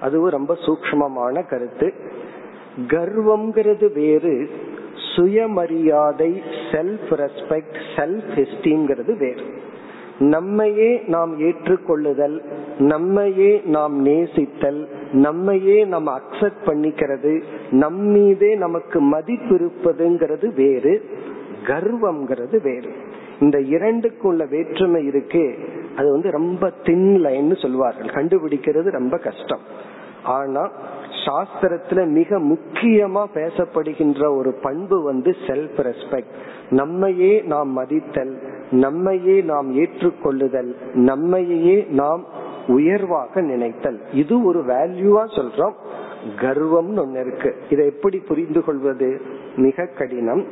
[0.00, 1.92] அதுவும் ரொம்ப சூக்மமான கருத்து.
[2.86, 4.50] கர்வம்ங்கிறது வேறு
[5.16, 6.42] சுயமரியாதை
[6.72, 9.64] செல்ஃப் ரெஸ்பெக்ட் செல்ஃப் எஸ்டீம்ங்கிறது வேறு.
[10.18, 12.44] நம்மையே நாம் ஏற்றுக்கொள்ளுதல்
[12.78, 21.04] நம்மையே நாம் நேசித்தல் நம்மையே நம்ம அக்செப்ட் பண்ணிக்கிறது நம்மீதே நமக்கு மதிப்பு இருப்பதுங்கிறது வேறு.
[21.66, 22.92] கர்வம்ங்கிறது வேறு.
[23.40, 25.58] இந்த இரண்டுக்குள்ள வேற்றுமை இருக்கு.
[25.96, 28.06] அது வந்து ரொம்ப தின் லைன்னு சொல்வார்கள்.
[28.06, 29.60] கண்டுபிடிக்கிறது ரொம்ப கஷ்டம்.
[30.22, 30.70] ஆனா
[31.26, 36.32] சாஸ்திரத்துல மிக முக்கியமா பேசப்படுகின்ற ஒரு பண்பு வந்து செல்ஃப் ரெஸ்பெக்ட்
[36.70, 38.38] நம்மையே நாம் மதித்தல்
[38.70, 42.24] நம்மையே நாம் ஏற்றுக்கொள்ளுதல் நம்மையே நாம்
[42.66, 44.00] உயர்வாக நினைத்தல்.
[44.12, 45.72] இது ஒரு வேல்யூவா சொல்றோம்.
[46.36, 47.56] கர்வம்னு ஒண்ணு இருக்கு.
[47.70, 49.20] இதை எப்படி புரிந்து கொள்வது?
[49.56, 50.44] மிக கடினம்.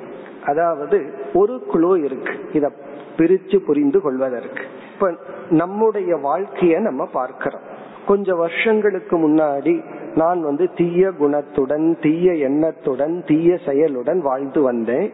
[0.44, 2.32] அதாவது ஒரு குழு இருக்கு.
[2.52, 2.72] இத
[3.16, 4.62] பிரிச்சு புரிந்து கொள்வதற்கு.
[4.94, 5.12] இப்ப
[5.50, 7.72] நம்முடைய வாழ்க்கைய நம்ம பார்க்கிறோம்.
[8.06, 15.12] கொஞ்ச வருஷங்களுக்கு முன்னாடி நான் வந்து தீய குணத்துடன் தீய எண்ணத்துடன் தீய செயலுடன் வாழ்ந்து வந்தேன்.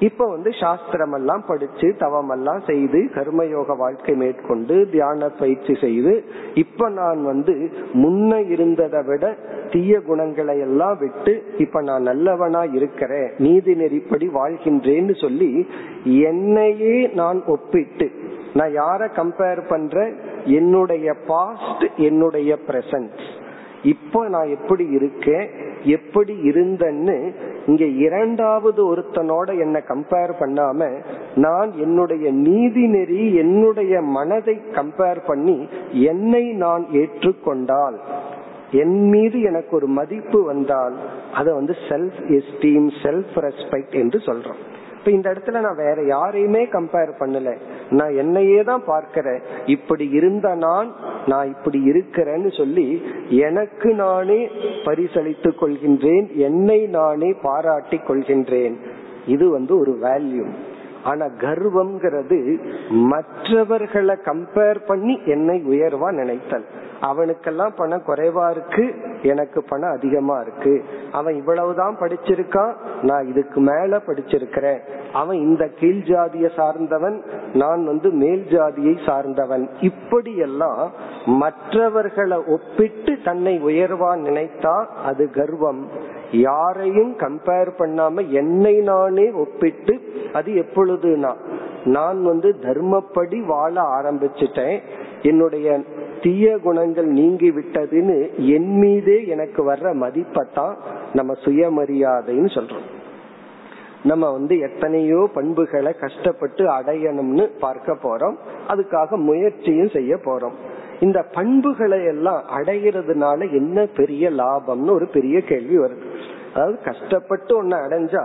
[0.00, 6.12] இப்ப வந்து சாஸ்திரம் எல்லாம் படிச்சு தவம் எல்லாம் செய்து கர்மயோக வாழ்க்கை மேற்கொண்டு தியான பயிற்சி செய்து
[6.54, 7.54] இப்ப நான் வந்து
[7.94, 9.24] முன்ன இருந்ததை விட
[9.70, 15.50] தீய குணங்களை எல்லாம் விட்டு இப்ப நான் நல்லவனா இருக்கிறேன் நீதி நெறிப்படி வாழ்கின்றேன்னு சொல்லி
[16.26, 18.08] என்னையே நான் ஒப்பிட்டு
[18.54, 19.96] நான் யார கம்பேர் பண்ற
[20.56, 23.24] என்னுடைய பாஸ்ட் என்னுடைய பிரசன்ட்
[23.82, 25.48] இப்போ நான் எப்படி இருக்கேன்
[25.82, 27.34] எப்படி இருந்தேன்னு
[27.66, 31.02] இங்க இரண்டாவது ஒருத்தனோட என்ன கம்பேர் பண்ணாம
[31.34, 37.94] நான் என்னுடைய நீதி நெறி என்னுடைய மனதை கம்பேர் பண்ணி என்னை நான் ஏற்றுக்கொண்டால்
[38.70, 40.94] என் மீது எனக்கு ஒரு மதிப்பு வந்தால்
[41.32, 44.60] அதை வந்து செல்ஃப் எஸ்டீம் செல்ஃப் ரெஸ்பெக்ட் என்று சொல்றோம்.
[44.98, 47.56] இப்ப இந்த இடத்துல நான் வேற யாரையுமே கம்பேர் பண்ணல.
[47.90, 49.40] நான் என்னையே தான் பார்க்கிறேன்.
[49.66, 50.94] இப்படி இருந்த நான்
[51.26, 54.40] நான் இப்படி இருக்கிறேன்னு சொல்லி எனக்கு நானே
[54.84, 58.76] பரிசளித்துக் கொள்கின்றேன் என்னை நானே பாராட்டி கொள்கின்றேன்.
[59.26, 60.46] இது வந்து ஒரு வேல்யூ
[61.02, 62.38] ஆனா கர்வம்ங்கிறது
[62.88, 66.64] மற்றவர்களை கம்பேர் பண்ணி என்னை உயர்வா நினைத்தல்.
[67.00, 68.84] அவனுக்கெல்லாம் பணம் குறைவா இருக்கு
[69.22, 70.84] எனக்கு பணம் அதிகமா இருக்கு.
[71.12, 74.80] அவன் இவ்வளவுதான் படிச்சிருக்கான் நான் இதுக்கு மேல படிச்சிருக்கிறேன்.
[75.12, 79.68] அவன் இந்த கீழ் ஜாதியை சார்ந்தவன் நான் வந்து மேல் ஜாதியை சார்ந்தவன்.
[79.80, 80.90] இப்படியெல்லாம்
[81.26, 85.86] மற்றவர்களை ஒப்பிட்டு தன்னை உயர்வா நினைத்தா அது கர்வம்.
[86.32, 90.00] யாரையும் கம்பேர் பண்ணாம என்னை நானே ஒப்பிட்டு
[90.32, 91.34] அது எப்பொழுதுனா
[91.84, 94.78] நான் வந்து தர்மப்படி வாழ ஆரம்பிச்சிட்டேன்.
[95.22, 95.80] என்னுடைய
[96.22, 100.74] தீய குணங்கள் நீங்கி விட்டதுன்னு என் மீதே எனக்கு வர்ற மதிப்பத்தான்
[101.12, 102.86] நம்ம சுயமரியாதைன்னு சொல்றோம்.
[104.06, 108.36] நம்ம வந்து எத்தனையோ பண்புகளை கஷ்டப்பட்டு அடையணும்னு பார்க்க போறோம்.
[108.68, 110.56] அதுக்காக முயற்சியும் செய்ய போறோம்.
[111.00, 116.06] இந்த பண்புகளை எல்லாம் அடைகிறதுனால என்ன பெரிய லாபம்னு ஒரு பெரிய கேள்வி வருது.
[116.54, 118.22] அதாவது கஷ்டப்பட்டு ஒன்னு அடைஞ்சா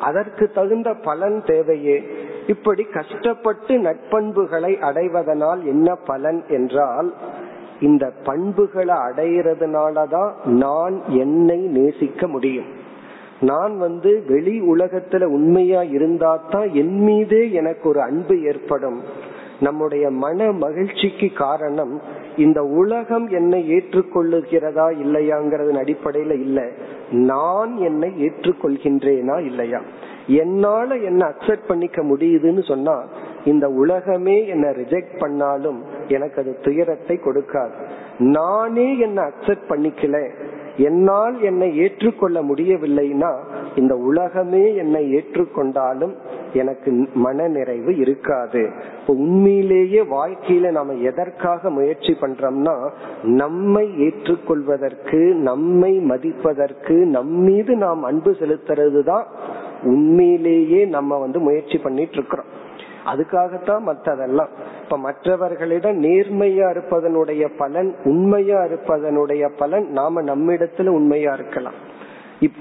[0.00, 1.98] அதற்கு தகுந்த பலன் தேவையே.
[2.46, 7.10] இப்படி கஷ்டப்பட்டு நட்பண்புகளை அடைவதனால் என்ன பலன் என்றால்
[7.80, 12.70] இந்த பண்புகளை அடைகிறதுனாலதான் நான் என்னை நேசிக்க முடியும்.
[13.40, 19.02] நான் வந்து வெளி உலகத்துல உண்மையா இருந்தா தான் என் மீதே எனக்கு ஒரு அன்பு ஏற்படும்.
[19.60, 22.00] நம்முடைய மன மகிழ்ச்சிக்கு காரணம்
[22.36, 26.70] இந்த உலகம் என்னை ஏற்றுக்கொள்ளுகிறதா இல்லையாங்கிறது அடிப்படையில இல்ல.
[27.10, 29.80] நான் என்னை ஏற்றுக்கொள்கின்றேனா இல்லையா?
[30.26, 33.04] என்னால என்ன அக்செப்ட் பண்ணிக்க முடியுதுன்னு சொன்னா
[33.44, 37.70] இந்த உலகமே என்ன ரிஜெக்ட் பண்ணாலும் எனக்கு அது துயரத்தை கொடுக்காது.
[38.18, 40.30] நானே என்ன அக்செப்ட் பண்ணிக்கல
[40.76, 43.32] என்னால் என்னை ஏற்றுக்கொள்ள முடியவில்லைன்னா
[43.74, 46.14] இந்த உலகமே என்னை ஏற்றுக்கொண்டாலும்
[46.52, 48.62] எனக்கு மன நிறைவு இருக்காது
[49.06, 52.76] உண்மையிலேயே வாழ்க்கையில நாம எதற்காக முயற்சி பண்றோம்னா
[53.22, 59.26] நம்மை ஏற்றுக்கொள்வதற்கு நம்மை மதிப்பதற்கு நம்மீது நாம் அன்பு செலுத்துறது தான்
[59.82, 62.52] உண்மையிலேயே நம்ம வந்து முயற்சி பண்ணிட்டு இருக்கிறோம்.
[63.12, 64.52] அதுக்காகத்தான் மற்றதெல்லாம்.
[64.82, 71.78] இப்ப மற்றவர்களிடம் நேர்மையா இருப்பதனுடைய பலன் உண்மையா இருப்பதனுடைய பலன் நாம நம்மிடத்துல உண்மையா இருக்கலாம்.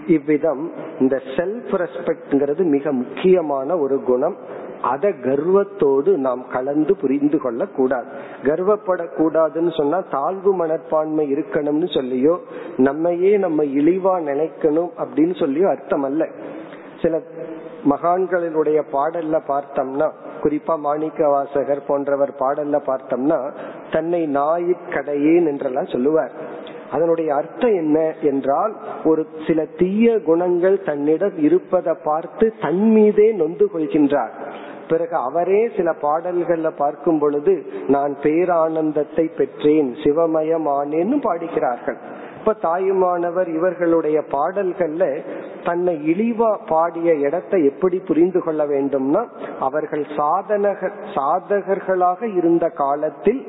[0.07, 4.37] இவ்விதம் இந்த செல்ஃப் ரெஸ்பெக்ட்ங்கிறது மிக முக்கியமான ஒரு குணம்.
[4.81, 8.05] அத கர்வத்தோடு நாம் கலந்து புரிந்து கொள்ள கூடாது
[8.43, 12.35] கர்வப்படக்கூடாதுன்னு சொன்னா தாழ்வு மனப்பான்மை இருக்கணும்னு சொல்லியோ
[12.77, 16.27] நம்மையே நம்ம இழிவா நினைக்கணும் அப்படின்னு சொல்லியோ அர்த்தம் அல்ல
[17.05, 17.15] சில
[17.91, 20.09] மகான்களினுடைய பாடல்ல பார்த்தோம்னா
[20.43, 23.39] குறிப்பா மாணிக்க வாசகர் போன்றவர் பாடல்ல பார்த்தோம்னா
[23.91, 26.33] தன்னை நாயிற்கடையேன் என்றெல்லாம் சொல்லுவார்.
[26.91, 34.33] அதனுடைய அர்த்தம் என்ன என்றால் ஒரு சில தீய குணங்கள் தன்னிடம் இருப்பதை பார்த்து தன் மீதே நொந்து கொள்கின்றார்.
[34.89, 37.55] பிறகு அவரே சில பாடல்கள்ல பார்க்கும் பொழுது
[37.87, 41.99] நான் பேரானந்தத்தை பெற்றேன் சிவமயமானேன்னு பாடிக்கிறார்கள்.
[42.45, 45.03] அப்ப தாயுமானவர் இவர்களுடைய பாடல்கள்ல
[45.63, 49.21] தன்னை இழிவா பாடிய இடத்தை எப்படி புரிந்து கொள்ள வேண்டும்னா
[49.59, 53.41] அவர்கள் சாதனக சாதகர்களாக இருந்த காலத்தில்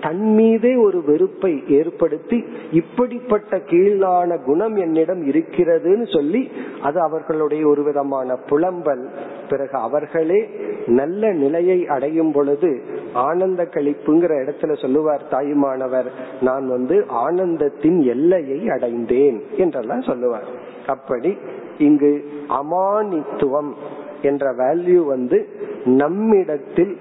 [0.00, 2.38] தன் மீதே ஒரு வெறுப்பை ஏற்படுத்தி
[2.72, 6.42] இப்படிப்பட்ட கீழான குணம் என்னிடம் இருக்கிறதுன்னு சொல்லி
[6.82, 9.04] அது அவர்களுடைய ஒரு விதமான புலம்பல்.
[9.50, 10.40] பிறகு அவர்களே
[10.86, 12.70] நல்ல நிலையை அடையும் பொழுது
[13.12, 16.08] ஆனந்த கழிப்புங்கிற இடத்துல சொல்லுவார் தாயுமானவர்
[16.40, 20.48] நான் வந்து ஆனந்தத்தின் எல்லை நிலையை அடைந்தேன் என்றெல்லாம் சொல்லுவார்.
[20.86, 21.32] அப்படி
[21.88, 22.12] இங்கு
[22.60, 23.72] அமானித்துவம்
[24.22, 25.38] என்ற வேல்யூ வந்து
[26.00, 26.94] நம்மிடத்தில்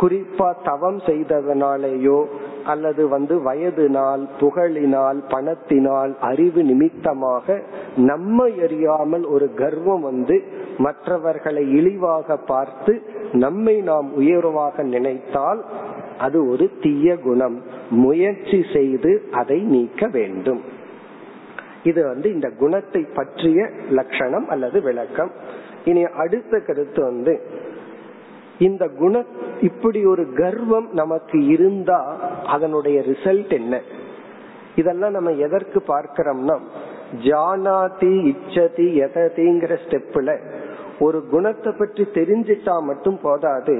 [0.00, 2.18] குறிப்பா தவம் செய்ததனாலேயோ
[2.64, 7.56] அல்லது வந்து வயதினால் புகழினால் பணத்தினால் அறிவு நிமித்தமாக
[8.10, 10.36] நம்மை அறியாமல் ஒரு கர்வம் வந்து
[10.78, 12.94] மற்றவர்களை இழிவாக பார்த்து
[13.44, 15.62] நம்மை நாம் உயர்வாக நினைத்தால்
[16.18, 17.56] அது ஒரு தீய குணம்.
[17.90, 20.60] முயற்சி செய்து அதை நீக்க வேண்டும்.
[21.82, 25.30] இது வந்து இந்த குணத்தை பற்றிய லட்சணம் அல்லது விளக்கம்.
[25.84, 27.34] இனி அடுத்த கருத்து வந்து
[28.58, 29.24] இந்த குண
[29.60, 31.98] இப்படி ஒரு கர்வம் நமக்கு இருந்தா
[32.44, 33.80] அதனுடைய ரிசல்ட் என்ன?
[34.76, 36.56] இதெல்லாம் நம்ம எதற்கு பார்க்கிறோம்னா
[37.24, 40.32] ஜானாதி இச்சதி எததிங்கிற ஸ்டெப்ல
[40.98, 43.76] ஒரு குணத்தை பற்றி தெரிஞ்சிட்டா மட்டும் போதாது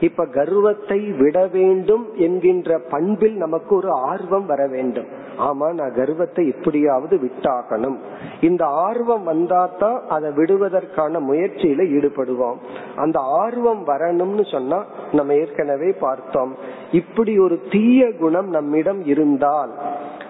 [0.00, 5.06] இப்ப கர்வத்தை விட வேண்டும் என்கின்ற பண்பில் நமக்கு ஒரு ஆர்வம் வர வேண்டும்.
[5.38, 7.96] ஆமா நான் கர்வத்தை எப்படியாவது விட்டாகணும்.
[8.40, 12.58] இந்த ஆர்வம் வந்தாதான் அதை விடுவதற்கான முயற்சியில ஈடுபடுவோம்.
[12.96, 16.54] அந்த ஆர்வம் வரணும்னு சொன்னா நம்ம ஏற்கனவே பார்த்தோம்.
[16.92, 19.74] இப்படி ஒரு தீய குணம் நம்மிடம் இருந்தால்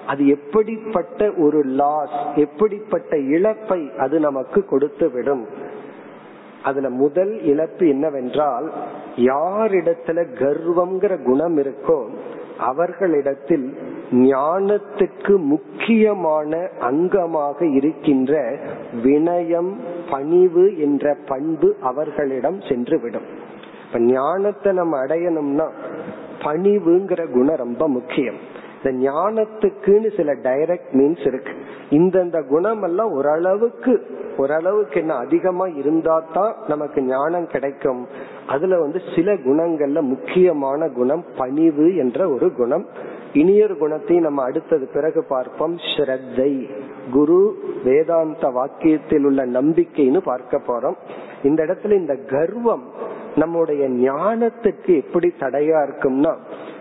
[0.06, 5.46] அது எப்படிப்பட்ட ஒரு லாஸ் எப்படிப்பட்ட இழப்பை அது நமக்கு கொடுத்து விடும்
[6.62, 8.72] அதுல முதல் இழப்பு என்னவென்றால்
[9.28, 11.98] யாரிடத்துல கர்வம்ங்கிற குணம் இருக்கோ
[12.68, 13.66] அவர்களிடத்தில்
[14.24, 18.32] ஞானத்துக்கு முக்கியமான அங்கமாக இருக்கின்ற
[19.04, 19.72] வினயம்
[20.10, 23.28] பணிவு என்ற பண்பு அவர்களிடம் சென்று விடும்
[23.84, 25.68] இப்ப ஞானத்தை நம்ம அடையணும்னா
[26.44, 28.38] பணிவுங்கிற குணம் ரொம்ப முக்கியம்.
[28.76, 31.54] இந்த ஞானத்துக்குன்னு சில டைரக்ட் மீன்ஸ் இருக்கு.
[31.90, 33.94] இந்தந்த குணம் எல்லாம் ஓரளவுக்கு
[34.36, 38.00] ஓரளவுக்கு என்ன அதிகமா இருந்தா தான் நமக்கு ஞானம் கிடைக்கும்.
[38.50, 42.86] அதுல வந்து சில குணங்கள்ல முக்கியமான குணம் பணிவு என்ற ஒரு குணம்.
[43.32, 45.76] இனியொரு குணத்தையும் நம்ம அடுத்தது பிறகு பார்ப்போம்.
[45.76, 46.52] ஸ்ரத்தை.
[47.12, 47.40] குரு
[47.84, 50.96] வேதாந்த வாக்கியத்தில் உள்ள நம்பிக்கைன்னு பார்க்க போறோம்.
[51.42, 52.84] இந்த இடத்துல இந்த கர்வம்
[53.36, 56.34] நம்முடைய ஞானத்துக்கு எப்படி தடையா இருக்கும்னா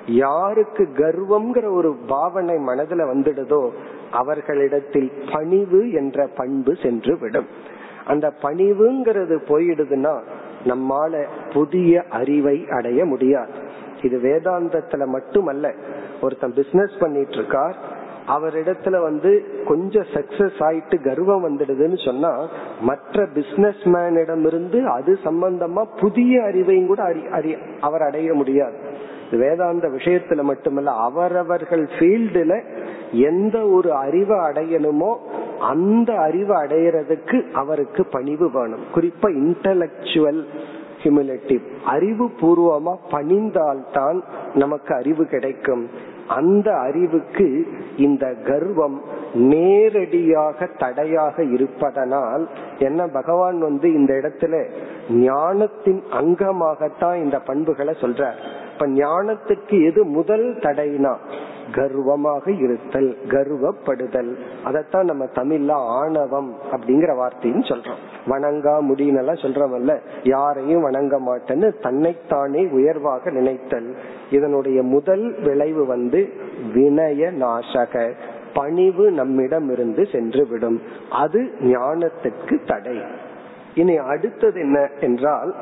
[0.05, 3.69] யாருக்கு கர்வம்ங்கிற ஒரு பாவனை மனதுல வந்துடுதோ
[4.11, 7.47] அவர்களிடத்தில் பணிவு என்ற பண்பு சென்று விடும்.
[8.09, 10.15] அந்த பணிவுங்கிறது போயிடுதுன்னா
[10.65, 13.53] நம்மால புதிய அறிவை அடைய முடியாது.
[14.01, 15.73] இது வேதாந்தத்துல மட்டுமல்ல
[16.21, 17.77] ஒருத்தன் பிசினஸ் பண்ணிட்டு இருக்கார்
[18.27, 19.31] அவரிடத்துல வந்து
[19.67, 22.31] கொஞ்சம் சக்சஸ் ஆயிட்டு கர்வம் வந்துடுதுன்னு சொன்னா
[22.81, 28.77] மற்ற பிசினஸ் மேனிடம் இருந்து அது சம்பந்தமா புதிய அறிவையும் கூட அறி அவர் அடைய முடியாது.
[29.31, 32.55] வேதாந்த விஷயத்துல மட்டுமல்ல அவரவர்கள் ஃபீல்டுல
[33.11, 35.11] எந்த ஒரு அறிவை அடையணுமோ
[35.59, 38.83] அந்த அறிவை அடையிறதுக்கு அவருக்கு பணிவு வேணும்.
[38.95, 40.43] குறிப்பா இன்டலக்சுவல்
[41.03, 44.21] ஹியூமிலிட்டிவ் அறிவு பூர்வமா பணிந்தால்தான்
[44.53, 45.89] நமக்கு அறிவு கிடைக்கும்.
[46.27, 47.67] அந்த அறிவுக்கு
[47.97, 49.01] இந்த கர்வம்
[49.33, 54.69] நேரடியாக தடையாக இருப்பதனால் என்ன பகவான் வந்து இந்த இடத்துல
[55.09, 58.37] ஞானத்தின் அங்கமாகத்தான் இந்த பண்புகளை சொல்றார்.
[58.79, 61.15] அப்ப ஞானத்துக்கு எது முதல் தடைனா?
[61.71, 64.35] கர்வமாக இருத்தல் கர்வப்படுதல்.
[64.65, 67.99] அதத்தான் நம்ம தமிழ்ல ஆணவம் அப்படிங்கிற வார்த்தையும் சொல்றோம்.
[68.25, 69.99] வணங்கா முடியினெல்லாம் சொல்றோம்ல.
[70.23, 73.95] யாரையும் வணங்க மாட்டேன்னு தன்னைத்தானே உயர்வாக நினைத்தல்.
[74.31, 76.29] இதனுடைய முதல் விளைவு வந்து
[76.73, 78.13] வினய நாசக
[78.53, 80.81] பணிவு நம்மிடம் இருந்து சென்று விடும்.
[81.11, 83.01] அது ஞானத்துக்கு தடை.
[83.75, 85.55] இனி அடுத்தது என்ன என்றால்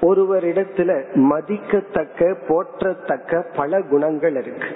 [0.00, 4.68] ஒருவரிடத்துல மதிக்கத்தக்க போற்றத்தக்க பல குணங்கள் இருக்கு.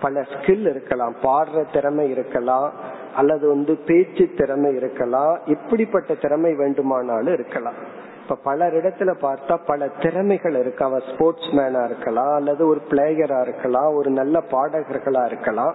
[0.00, 1.14] பல ஸ்கில் இருக்கலாம்.
[1.22, 2.72] பாடுற திறமை இருக்கலாம்.
[3.16, 5.38] அல்லது வந்து பேச்சு திறமை இருக்கலாம்.
[5.46, 7.74] இப்படிப்பட்ட திறமை வேண்டுமானாலும் இருக்கலாம்.
[8.22, 10.84] இப்ப பலர் இடத்துல பார்த்தா பல திறமைகள் இருக்கு.
[10.84, 12.34] அவன் ஸ்போர்ட்ஸ் மேனா இருக்கலாம்.
[12.34, 13.94] அல்லது ஒரு பிளேயரா இருக்கலாம்.
[13.94, 15.74] ஒரு நல்ல பாடகர்களா இருக்கலாம்.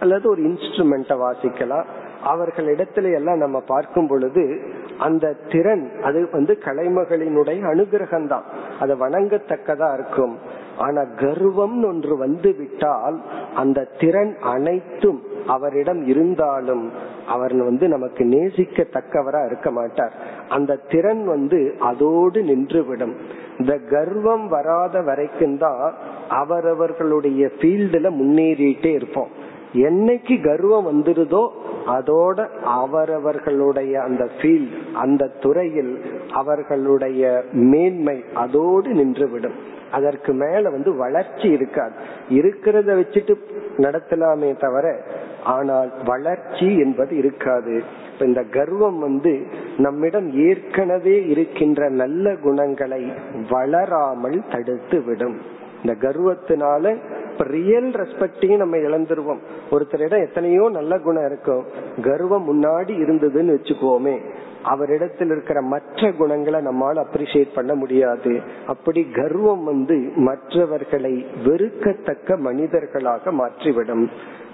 [0.00, 1.84] அல்லது ஒரு இன்ஸ்ட்ருமெண்ட வாசிக்கலாம்.
[2.26, 4.60] அவர்களிடத்துல எல்லாம் நம்ம பார்க்கும் பொழுது
[4.98, 8.46] அந்த திறன் அது வந்து கலைமகளினுடைய அனுகிரகம் தான்
[8.80, 10.34] அது வணங்கத்தக்கதா இருக்கும்.
[10.76, 13.16] ஆனா கர்வம் ஒன்று வந்து விட்டால்
[13.54, 16.84] அந்த திறன் அனைத்தும் அவரிடம் இருந்தாலும்
[17.26, 20.14] அவர் வந்து நமக்கு நேசிக்கத்தக்கவரா இருக்க மாட்டார்.
[20.48, 23.14] அந்த திறன் வந்து அதோடு நின்றுவிடும்.
[23.58, 25.94] இந்த கர்வம் வராத வரைக்கும் தான்
[26.28, 29.30] அவரவர்களுடைய ஃபீல்டுல முன்னேறிட்டே இருப்போம்.
[29.72, 31.48] என்னைக்கு கர்வம் வந்துருதோ
[31.86, 36.00] அதோட அவரவர்களுடைய அந்த ஃபீல்ட் அந்த துறையில்
[36.32, 39.54] அவர்களுடைய மேன்மை அதோடு நின்றுவிடும்.
[39.92, 41.92] அதற்கு மேல வந்து வளர்ச்சி இருக்காது.
[42.30, 43.34] இருக்கிறத வச்சுட்டு
[43.76, 45.02] நடத்தலாமே தவிர
[45.44, 47.82] ஆனால் வளர்ச்சி என்பது இருக்காது.
[48.20, 53.12] இந்த கர்வம் வந்து நம்மிடம் ஏற்கனவே இருக்கின்ற நல்ல குணங்களை
[53.50, 55.38] வளராமல் தடுத்து விடும்
[55.84, 56.96] இந்த கர்வத்தினால
[57.44, 59.40] ரியல் ரெஸ்பெக்டையும் நம்ம இழந்துருவோம்.
[59.70, 61.64] ஒருத்தரிடம் எத்தனையோ நல்ல குணம் இருக்கும்
[62.02, 64.16] கர்வம் முன்னாடி இருந்ததுன்னு வச்சுக்கோமே
[64.62, 68.40] அவரிடத்தில் இருக்கிற மற்ற குணங்களை நம்மால் அப்ரிசியேட் பண்ண முடியாது.
[68.66, 74.08] அப்படி கர்வம் வந்து மற்றவர்களை வெறுக்கத்தக்க மனிதர்களாக மாற்றிவிடும்.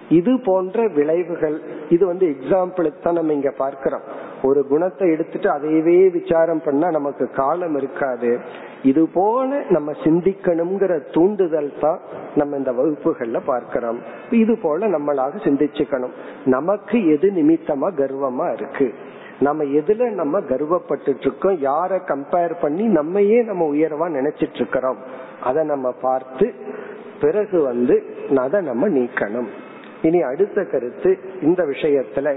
[0.09, 4.03] இது போன்ற விளைவுகள் இது வந்து எக்ஸாம்பிளுக்கு தான் நம்ம இங்க பார்க்கிறோம்.
[4.47, 8.31] ஒரு குணத்தை எடுத்துட்டு அதையவே விசாரம் பண்ணா நமக்கு காலம் இருக்காது.
[8.91, 12.01] இது போல நம்ம சிந்திக்கணுங்கிற தூண்டுதல் தான்
[12.35, 14.01] நம்ம இந்த வகுப்புகள்ல பார்க்கிறோம்.
[14.43, 16.15] இது போல நம்மளாக சிந்திச்சுக்கணும்.
[16.55, 18.89] நமக்கு எது நிமித்தமா கர்வமா இருக்கு?
[19.41, 25.01] நம்ம எதுல நம்ம கர்வப்பட்டு இருக்கோம் யார கம்பேர் பண்ணி நம்மையே நம்ம உயர்வா நினைச்சிட்டு இருக்கிறோம்
[25.43, 26.47] அதை நம்ம பார்த்து
[27.21, 27.97] பிறகு வந்து
[28.45, 29.51] அதை நம்ம நீக்கணும்.
[30.03, 31.11] இனி அடுத்த கருத்து
[31.43, 32.29] இந்த விஷயத்துல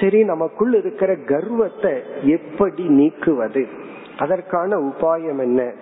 [0.00, 3.66] சரி நமக்குள் இருக்கிற கர்வத்தை எப்படி நீக்குவது?
[4.18, 5.72] அதற்கான உபாயம் என்ன?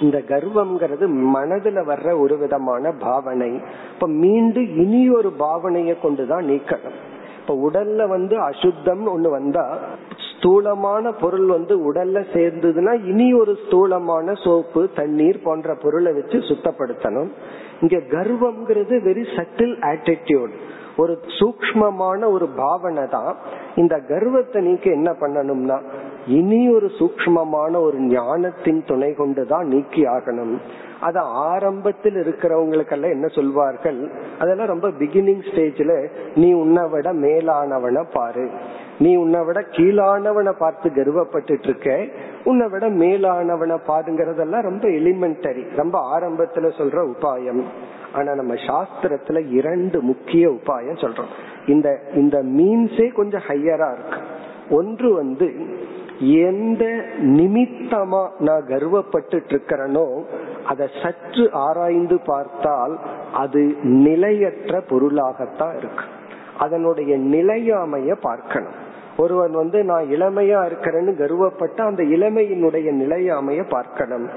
[0.00, 3.60] இந்த கர்வம்ங்கிறது மனதுல வர்ற ஒரு விதமான பாவனை.
[3.94, 6.96] இப்ப மீண்டும் இனி ஒரு பாவனையை கொண்டுதான் நீக்கணும்.
[7.40, 9.78] இப்ப உடல்ல வந்து அசுத்தம் ஒண்ணு வந்தா
[10.18, 17.30] ஸ்தூலமான பொருள் வந்து உடல்ல சேர்ந்ததுன்னா இனி ஒரு ஸ்தூலமான சோப்பு தண்ணீர் போன்ற பொருளை வச்சு சுத்தப்படுத்தணும்.
[17.80, 20.50] இங்க கர்வம்ங்கிறது வெரி சட்டில் ஆட்டிடியூட்
[20.96, 23.32] ஒரு சூக்மமான ஒரு பாவனை தான்
[23.74, 25.78] இந்த கர்வத்தை நீக்க என்ன பண்ணணும்னா
[26.26, 30.58] இனி ஒரு சூக்மமான ஒரு ஞானத்தின் துணை கொண்டுதான் நீக்கி ஆகணும்.
[31.00, 34.10] அது ஆரம்பத்தில் இருக்கிறவங்களுக்கெல்லாம் என்ன சொல்வார்கள்?
[34.38, 38.50] அதெல்லாம் ரொம்ப பிகினிங் ஸ்டேஜ்ல நீ உன்னை விட மேலானவனை பாரு.
[38.98, 42.06] நீ உன்னை விட கீழானவனை பார்த்து கர்வப்பட்டு இருக்க
[42.44, 47.62] உன்னை விட மேலானவனை பாருங்கிறதெல்லாம் ரொம்ப எலிமெண்டரி ரொம்ப ஆரம்பத்துல சொல்ற உபாயம்.
[48.12, 51.32] ஆனா நம்ம சாஸ்திரத்துல இரண்டு முக்கிய உபாயம் சொல்றோம்.
[51.66, 54.20] இந்த இந்த மீன்ஸே கொஞ்சம் ஹையரா இருக்கு.
[54.70, 55.54] ஒன்று வந்து
[56.20, 56.84] எந்த
[57.20, 60.22] நிமித்தமா நான் கர்வப்பட்டு இருக்கிறனோ
[60.64, 62.98] அதை சற்று ஆராய்ந்து பார்த்தால்
[63.34, 66.04] அது நிலையற்ற பொருளாகத்தான் இருக்கு.
[66.58, 68.72] அதனுடைய நிலையாமைய பார்க்கணும்.
[69.16, 74.28] ஒருவன் வந்து நான் இளமையா இருக்கிறேன்னு கர்வப்பட்ட அந்த இளமையினுடைய நிலையாமைய பார்க்கணும்.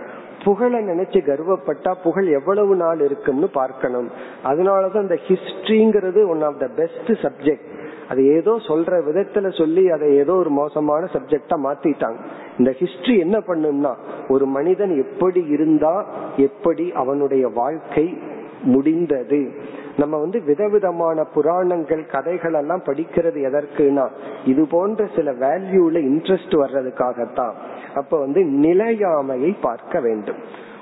[0.44, 4.10] புகழ நினைச்சு கர்வப்பட்டா புகழ் எவ்வளவு நாள் இருக்குன்னு பார்க்கணும்.
[4.44, 7.76] அதனாலதான் இந்த ஹிஸ்டரிங்கிறது one of the best subject
[8.10, 12.20] அது ஏதோ சொல்ற விதத்துல சொல்லி அதை ஏதோ ஒரு மோசமான சப்ஜெக்டா மாத்திட்டாங்க.
[12.58, 13.94] இந்த ஹிஸ்டரி என்ன பண்ணும்னா
[14.28, 16.06] ஒரு மனிதன் எப்படி இருந்தா
[16.38, 18.18] எப்படி அவனுடைய வாழ்க்கை
[18.64, 19.52] முடிந்தது.
[19.98, 24.06] நம்ம வந்து விதவிதமான புராணங்கள் கதைகள் எல்லாம் படிக்கிறது எதற்குனா
[24.46, 27.56] இது போன்ற சில வேல்யூல இன்ட்ரெஸ்ட் வர்றதுக்காகத்தான்.
[27.96, 30.36] அப்ப வந்து நிலையாமையை பார்க்க வேண்டும்.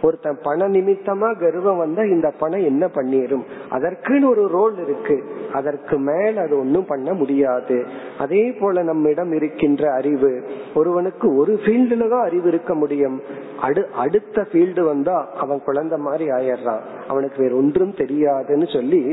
[0.06, 3.46] ஒருத்தன் பண நிமித்தமா கர்வம் வந்தா இந்த பணம் என்ன பண்ணிரும்?
[3.72, 5.18] அதற்குன்னு ஒரு ரோல் இருக்கு.
[5.54, 7.78] அதற்கு மேல் அது ஒன்றும் பண்ண முடியாது.
[8.20, 10.32] அதே போல நம்மிடம் இருக்கின்ற அறிவு
[10.76, 13.18] ஒருவனுக்கு ஒரு ஃபீல்டுல தான் அறிவு இருக்க முடியும்.
[13.62, 16.84] அடு அடுத்த ஃபீல்டு வந்தா அவன் குழந்தை மாதிரி ஆயிடுறான்.
[17.08, 19.04] அவனுக்கு வேற ஒன்றும் தெரியாதுன்னு சொல்லி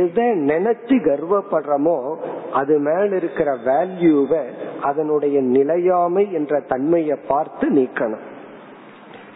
[0.00, 1.98] எதை நினைச்சு கர்வப்படுறமோ
[2.60, 4.42] அது மேல இருக்கிற வேல்யூவை
[4.82, 8.24] அதனுடைய நிலையாமை என்ற தன்மையை பார்த்து நீக்கணும்.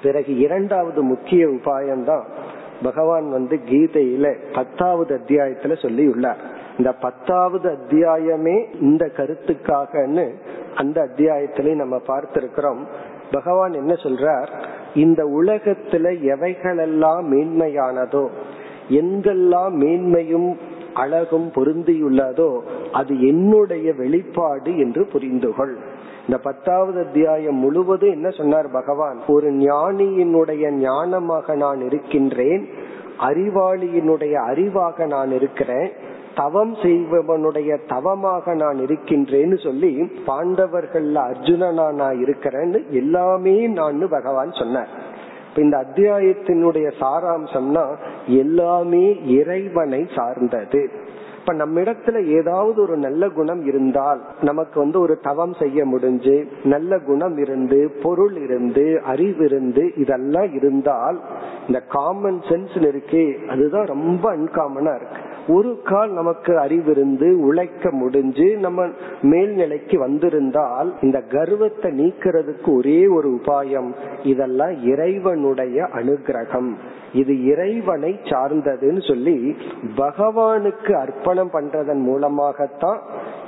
[0.03, 2.25] பிறகு இரண்டாவது முக்கிய உபாயம் தான்
[2.83, 10.33] பகவான் வந்து கீதையில பத்தாவது அத்தியாயத்துல சொல்லி உள்ளார் இந்த பத்தாவது அத்தியாயமே இந்த கருத்துக்காகன்னு
[10.75, 12.79] அந்த அத்தியாயத்திலே நம்ம பார்த்திருக்கிறோம்.
[13.31, 14.49] பகவான் என்ன சொல்றார்?
[14.95, 18.29] இந்த உலகத்துல எவைகளெல்லாம் மேன்மையானதோ
[18.89, 20.57] எங்கெல்லாம் மேன்மையும்
[20.95, 22.61] அழகும் பொருந்தியுள்ளதோ
[22.93, 25.77] அது என்னுடைய வெளிப்பாடு என்று புரிந்துகொள்.
[26.29, 29.19] இந்த பத்தாவது அத்தியாயம் முழுவதும் என்ன சொன்னார் பகவான்?
[29.27, 32.69] ஒரு ஞானியினுடைய ஞானமாக நான் இருக்கின்றேன்
[33.19, 35.93] அறிவாளியினுடைய அறிவாக நான் இருக்கிறேன்
[36.35, 39.93] தவம் செய்பவனுடைய தவமாக நான் இருக்கின்றேன்னு சொல்லி
[40.27, 44.89] பாண்டவர்கள்ல அர்ஜுனனா நான் இருக்கிறேன்னு எல்லாமே நான் பகவான் சொன்னார்.
[45.57, 50.91] இந்த அத்தியாயத்தினுடைய சாராம்சம்னா எல்லாமே இறைவனை சார்ந்தது.
[51.49, 56.99] இப்ப நம்ம இடத்துல ஏதாவது ஒரு நல்ல குணம் இருந்தால் நமக்கு வந்து ஒரு தவம் செய்ய முடிஞ்சு நல்ல
[56.99, 61.21] குணம் இருந்து பொருள் இருந்து அறிவு இருந்து இதெல்லாம் இருந்தால்
[61.67, 65.53] இந்த காமன் சென்ஸ் இருக்கே அதுதான் ரொம்ப அன்காமனா இருக்கு.
[65.53, 68.87] ஒரு கால் நமக்கு அறிவு இருந்து உழைக்க முடிஞ்சு நம்ம
[69.23, 73.93] மேல்நிலைக்கு வந்திருந்தால் இந்த கர்வத்தை நீக்கிறதுக்கு ஒரே ஒரு உபாயம்
[74.23, 76.75] இதெல்லாம் இறைவனுடைய அனுகிரகம்.
[77.13, 79.57] இது இறைவனை சார்ந்ததுன்னு சொல்லி
[79.97, 83.01] பகவானுக்கு அர்ப்பணம் பண்றதன் மூலமாகத்தான்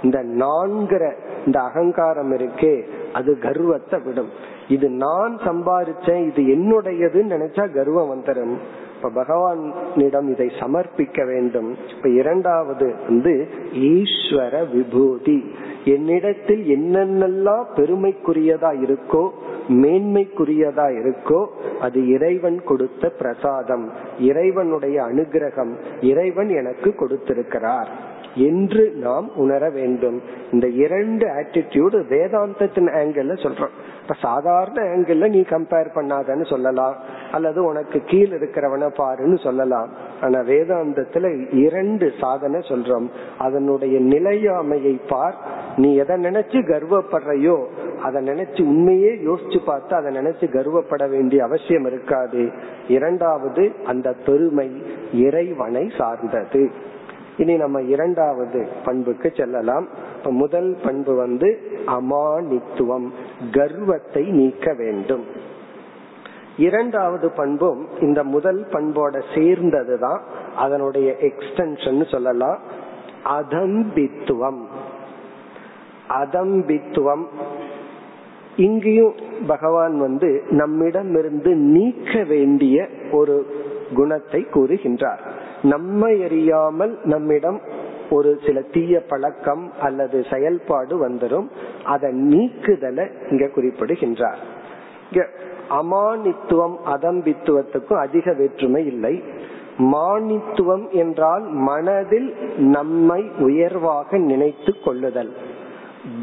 [0.02, 4.28] இந்த நான்கிற இந்த அகங்காரம் இருக்கே அது கர்வத்தை விடும்.
[4.68, 8.58] இது நான் சம்பாதிச்சேன் இது என்னுடையதுன்னு நினைச்சா கர்வம் வந்துடும்
[9.02, 11.76] இப்ப பகவானிடம் இதை சமர்ப்பிக்க வேண்டும்.
[11.96, 15.44] இப்ப இரண்டாவது வந்து ஈஸ்வர விபூதி.
[15.84, 19.30] என்னிடத்தில் என்னென்னலாம் பெருமைக்குரியதா இருக்கோ
[19.68, 21.46] மேன்மைக்குரியதா இருக்கோ
[21.80, 23.90] அது இறைவன் கொடுத்த பிரசாதம்
[24.20, 27.88] இறைவனுடைய அனுகிரகம் இறைவன் எனக்கு கொடுத்திருக்கிறார்.
[28.34, 30.22] என்று நாம் உணர வேண்டும்.
[30.52, 33.68] இந்த இரண்டு ஆட்டிடியூடு வேதாந்தத்தின் ஆங்கிள் சொல்றோம்.
[34.02, 36.96] இப்ப சாதாரண ஆங்கிள் நீ கம்பேர் பண்ணாதன்னு சொல்லலாம்.
[37.32, 39.88] அல்லது உனக்கு கீழ் இருக்கிறவன பாருன்னு சொல்லலாம்.
[40.20, 43.08] ஆனா வேதாந்தத்துல இரண்டு சாதனை சொல்றோம்.
[43.38, 45.34] அதனுடைய நிலையாமையை பார்.
[45.76, 47.66] நீ எதை நினைச்சு கர்வப்படுறையோ
[48.02, 52.50] அதை நினைச்சு உண்மையே யோசிச்சு பார்த்து அதை நினைச்சு கர்வப்பட வேண்டிய அவசியம் இருக்காது.
[52.88, 56.70] இரண்டாவது அந்த பெருமை இறைவனை சார்ந்தது.
[57.40, 59.88] இனி நம்ம இரண்டாவது பண்புக்கு செல்லலாம்.
[60.16, 63.06] இப்ப முதல் பண்பு வந்து அமானித்துவம்
[63.52, 65.24] கர்வத்தை நீக்க வேண்டும்.
[66.56, 70.20] இரண்டாவது பண்பும் இந்த முதல் பண்போட சேர்ந்ததுதான்
[70.56, 72.58] அதனுடைய எக்ஸ்டென்ஷன் சொல்லலாம்.
[73.24, 74.60] அதம்பித்துவம்.
[76.08, 77.24] அதம்பித்துவம்.
[78.56, 79.14] இங்கேயும்
[79.46, 83.46] பகவான் வந்து நம்மிடமிருந்து நீக்க வேண்டிய ஒரு
[83.94, 85.29] குணத்தை கூறுகின்றார்.
[85.62, 87.60] நம்மை அறியாமல் நம்மிடம்
[88.10, 91.48] ஒரு சில தீய பழக்கம் அல்லது செயல்பாடு வந்துடும்
[91.84, 94.38] அதை நீக்குதலை இங்க குறிப்பிடுகின்றார்.
[95.10, 95.28] இங்க
[95.70, 99.22] அமானித்துவம் அதம்பித்துவத்துக்கும் அதிக வேற்றுமை இல்லை.
[99.78, 105.32] மானித்துவம் என்றால் மனதில் நம்மை உயர்வாக நினைத்து கொள்ளுதல்.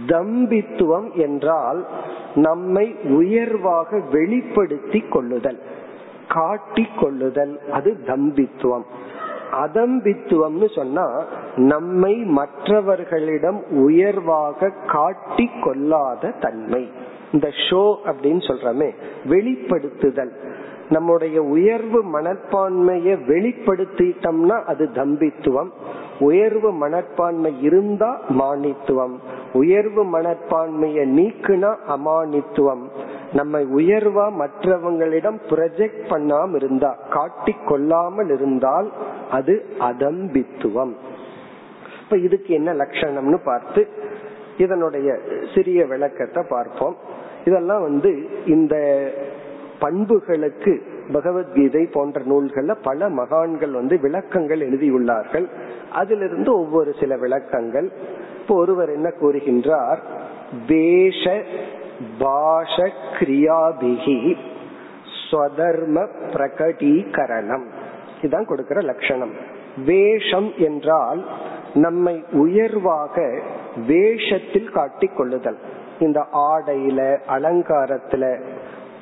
[0.08, 1.86] தம்பித்துவம் என்றால்
[2.36, 5.60] நம்மை உயர்வாக வெளிப்படுத்தி கொள்ளுதல்.
[6.28, 8.84] காட்டி கொள்ளுதல் அது தம்பித்துவம்.
[9.52, 11.24] அதம்பித்துவம்னு சொன்னா
[11.56, 16.92] நம்மை மற்றவர்களிடம் உயர்வாக காட்டி கொள்ளாத தன்மை.
[17.32, 18.92] இந்த ஷோ அப்படின்னு சொல்றமே
[19.30, 20.32] வெளிப்படுத்துதல்.
[20.90, 25.68] நம்முடைய உயர்வு மனப்பான்மையை வெளிப்படுத்திட்டோம்னா அது தம்பித்துவம்.
[26.20, 29.16] உயர்வு மனப்பான்மை இருந்தா மானித்துவம்.
[29.54, 32.88] உயர்வு மனப்பான்மையை நீக்குனா அமானித்துவம்.
[33.34, 38.92] நம்மை உயர்வா மற்றவங்களிடம் ப்ரொஜெக்ட் பண்ணாம இருந்தா காட்டி கொள்ளாமல் இருந்தால்
[39.32, 40.94] அது அதம்பித்துவம்.
[42.04, 43.88] இப்ப இதுக்கு என்ன லட்சணம்னு பார்த்து
[44.58, 45.20] இதனுடைய
[45.56, 46.96] சிறிய விளக்கத்தை பார்ப்போம்.
[47.46, 48.76] இதெல்லாம் வந்து இந்த
[49.80, 55.46] பண்புகளுக்கு பகவத்கீதை போன்ற நூல்கள்ல பல மகான்கள் வந்து விளக்கங்கள் எழுதியுள்ளார்கள்.
[55.92, 57.92] அதிலிருந்து ஒவ்வொரு சில விளக்கங்கள்.
[58.42, 59.98] இப்போ ஒருவர் என்ன கூறுகின்றார்?
[60.68, 61.44] வேஷ
[62.20, 64.38] பாஷ கிரியாபிகி
[65.30, 67.66] ஸ்வதர்ம பிரகடீகரணம்.
[68.22, 69.32] இதான் கொடுக்கிற லட்சணம்.
[69.86, 71.26] வேஷம் என்றால்
[71.74, 73.42] நம்மை உயர்வாக
[73.88, 75.58] வேஷத்தில் காட்டிக் கொள்ளுதல்
[76.00, 78.42] இந்த ஆடையில அலங்காரத்துல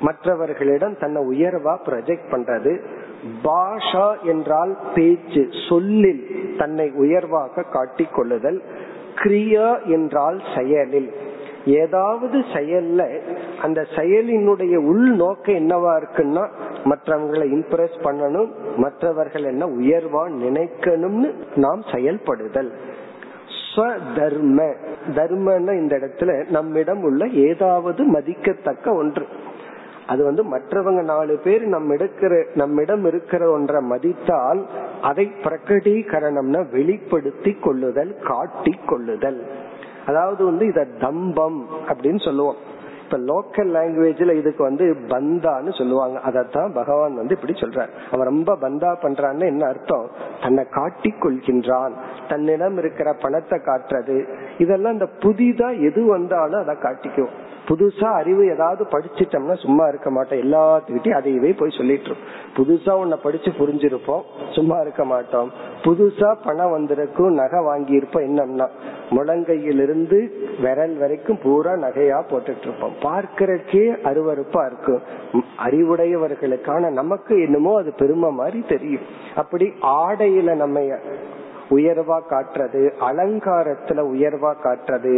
[0.00, 2.80] மற்றவர்களிடம் தன்னை உயர்வா ப்ரொஜெக்ட் பண்றது.
[3.44, 8.62] பாஷா என்றால் பேச்சு சொல்லில் தன்னை உயர்வாக காட்டிக் கொள்ளுதல்
[9.14, 11.12] கிரியா என்றால் செயலில்.
[11.66, 13.18] ஏதாவது செயல்ல
[13.62, 16.48] அந்த செயலினுடைய உள் நோக்கம் என்னவா இருக்குன்னா
[16.84, 22.72] மற்றவங்களை இம்ப்ரெஸ் பண்ணணும் மற்றவர்கள் என்ன உயர்வா நினைக்கணும்னு நாம் செயல்படுதல்.
[23.74, 24.74] ஸ்வதர்ம.
[25.14, 29.26] தர்மன்னா இந்த இடத்துல நம்மிடம் உள்ள ஏதாவது மதிக்கத்தக்க ஒன்று.
[30.06, 34.66] அது வந்து மற்றவங்க நாலு பேர் நம்ம எடுக்கிற நம்மிடம் இருக்கிற ஒன்றை மதித்தால்
[35.02, 39.46] அதை பிரகடீகரணம்னா வெளிப்படுத்தி கொள்ளுதல் காட்டி கொள்ளுதல்.
[40.06, 42.56] அதாவது வந்து இத தம்பம் அப்படின்னு சொல்லுவோம்.
[43.10, 46.20] இப்ப லோக்கல் லாங்குவேஜ்ல இதுக்கு வந்து பந்தான்னு சொல்லுவாங்க.
[46.30, 47.88] அதத்தான் பகவான் வந்து இப்படி சொல்றார்.
[48.10, 50.10] அவன் ரொம்ப பந்தா பண்றான்னு என்ன அர்த்தம்?
[50.42, 51.92] தன்னை காட்டி கொள்கின்றான்.
[52.28, 54.28] தன்னிடம் இருக்கிற பணத்தை காட்டுறது.
[54.58, 57.28] இதெல்லாம் இந்த புதிதா எது வந்தாலும் அதை காட்டிக்கும்.
[57.68, 60.38] புதுசா அறிவு ஏதாவது படிச்சிட்டோம்னா சும்மா இருக்க மாட்டோம்.
[60.38, 64.22] எல்லாத்துக்கிட்டையும் அதையவே போய் சொல்லிட்டு இருக்கோம் புதுசா உன்னை படிச்சு புரிஞ்சிருப்போம்.
[64.50, 65.50] சும்மா இருக்க மாட்டோம்.
[65.82, 68.68] புதுசா பணம் வந்திருக்கும் நகை வாங்கி இருப்போம் என்னன்னா
[69.10, 70.28] முழங்கையிலிருந்து
[70.60, 72.95] விரல் வரைக்கும் பூரா நகையா போட்டுட்டு இருப்போம்.
[73.02, 75.02] பார்க்கறக்கே அருவறுப்பா இருக்கும்
[75.66, 79.06] அறிவுடையவர்களுக்கான நமக்கு என்னமோ அது பெருமை மாதிரி தெரியும்.
[79.34, 79.68] அப்படி
[80.00, 80.80] ஆடையில நம்ம
[81.70, 85.14] உயர்வா காட்டுறது அலங்காரத்துல உயர்வா காட்டுறது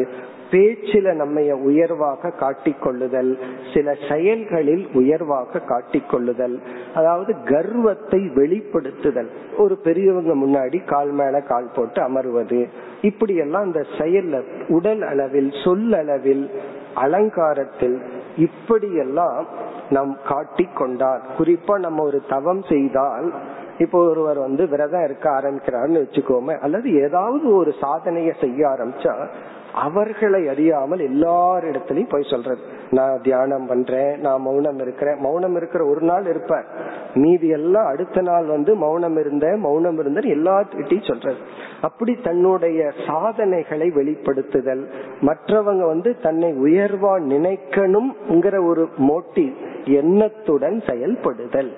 [0.50, 3.32] பேச்சில நம்ம உயர்வாக காட்டிக்கொள்ளுதல்
[3.74, 6.56] சில செயல்களில் உயர்வாக காட்டிக்கொள்ளுதல்
[6.94, 9.28] அதாவது கர்வத்தை வெளிப்படுத்துதல்.
[9.56, 12.60] ஒரு பெரியவங்க முன்னாடி கால் மேல கால் போட்டு அமர்வது.
[13.02, 16.44] இப்படி எல்லாம் அந்த செயல்ல உடல் அளவில் சொல்லளவில்
[16.94, 17.98] அலங்காரத்தில்
[18.36, 19.46] இப்படியெல்லாம்
[19.90, 23.28] நாம் காட்டிக்கொண்டால் குறிப்பா நம்ம ஒரு தவம் செய்தால்
[23.78, 29.14] இப்போ ஒருவர் வந்து விரதம் இருக்க ஆரம்பிக்கிறாருன்னு வச்சுக்கோமே அல்லது ஏதாவது ஒரு சாதனைய செய்ய ஆரம்பிச்சா
[29.74, 32.60] அவர்களை அறியாமல் எல்லாரிடத்திலையும் போய் சொல்றது.
[32.90, 35.18] நான் தியானம் பண்றேன் நான் மௌனம் இருக்கிறேன்.
[35.20, 36.66] மௌனம் இருக்கிற ஒரு நாள் இருப்பார்.
[37.14, 41.36] மீதி எல்லாம் அடுத்த நாள் வந்து மௌனம் இருந்தேன் மௌனம் இருந்தேன் எல்லாத்திட்டையும் சொல்றது.
[41.80, 44.84] அப்படி தன்னுடைய சாதனைகளை வெளிப்படுத்துதல்
[45.20, 49.54] மற்றவங்க வந்து தன்னை உயர்வா நினைக்கணும்ங்கிற ஒரு மோட்டிவ்
[49.84, 51.72] எண்ணத்துடன் செயல்படுதல்.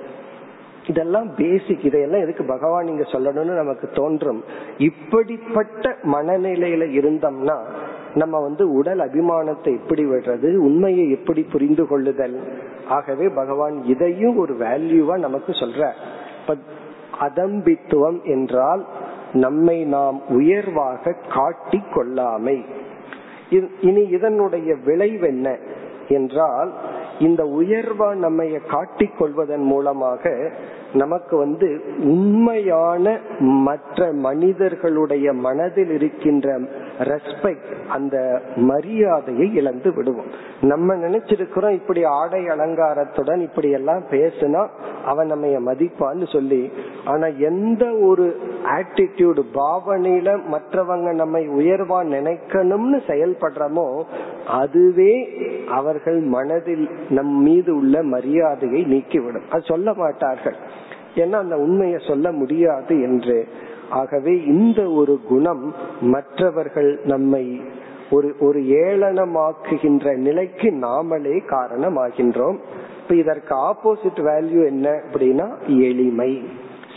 [0.90, 4.40] இதெல்லாம் பேசிக் இதையெல்லாம் எதுக்கு பகவான் இங்க சொல்லணும்னு நமக்கு தோன்றும்.
[4.88, 7.56] இப்படிப்பட்ட மனநிலையில இருந்தோம்னா
[8.14, 12.36] நம்ம வந்து உடல் அபிமானத்தை எப்படி விடுறது உண்மையை எப்படி புரிந்து கொள்ளுதல்?
[12.88, 15.90] ஆகவே பகவான் இதையும் ஒரு வேல்யூவா நமக்கு சொல்ற
[17.26, 18.82] அதம்பித்துவம் என்றால்
[19.44, 22.58] நம்மை நாம் உயர்வாக காட்டி கொள்ளாமை.
[23.88, 25.48] இனி இதனுடைய விளைவு என்ன
[26.08, 26.70] என்றால்
[27.18, 30.32] இந்த உயர்வா நம்மை காட்டிக் கொள்வதன் மூலமாக
[30.94, 31.68] நமக்கு வந்து
[32.04, 33.04] உண்மையான
[33.64, 36.58] மற்ற மனிதர்களுடைய மனதில் இருக்கின்ற
[37.00, 40.30] ரெஸ்பெக்ட் அந்த மரியாதையை இழந்து விடுவோம்.
[40.60, 44.66] நம்ம நினைச்சிருக்கிறோம் இப்படி ஆடை அலங்காரத்துடன் இப்படி எல்லாம் பேசுனா
[45.04, 46.72] அவன் நம்ம மதிப்பான்னு சொல்லி
[47.04, 54.02] ஆனா எந்த ஒரு ஆட்டிடியூடு பாவனையில மற்றவங்க நம்மை உயர்வா நினைக்கணும்னு செயல்படுறோமோ
[54.46, 55.14] அதுவே
[55.68, 59.48] அவர்கள் மனதில் நம் மீது உள்ள மரியாதையை நீக்கிவிடும்.
[59.50, 60.56] அது சொல்ல மாட்டார்கள்.
[61.14, 63.48] ஏன்னா அந்த உண்மையை சொல்ல முடியாது என்று
[63.90, 67.60] ஆகவே இந்த ஒரு குணம் மற்றவர்கள் நம்மை
[68.10, 72.58] ஒரு ஒரு ஏளனமாக்குகின்ற நிலைக்கு நாமளே காரணமாகின்றோம்.
[73.02, 76.42] இப்ப இதற்கு ஆப்போசிட் வேல்யூ என்ன அப்படின்னா எளிமை.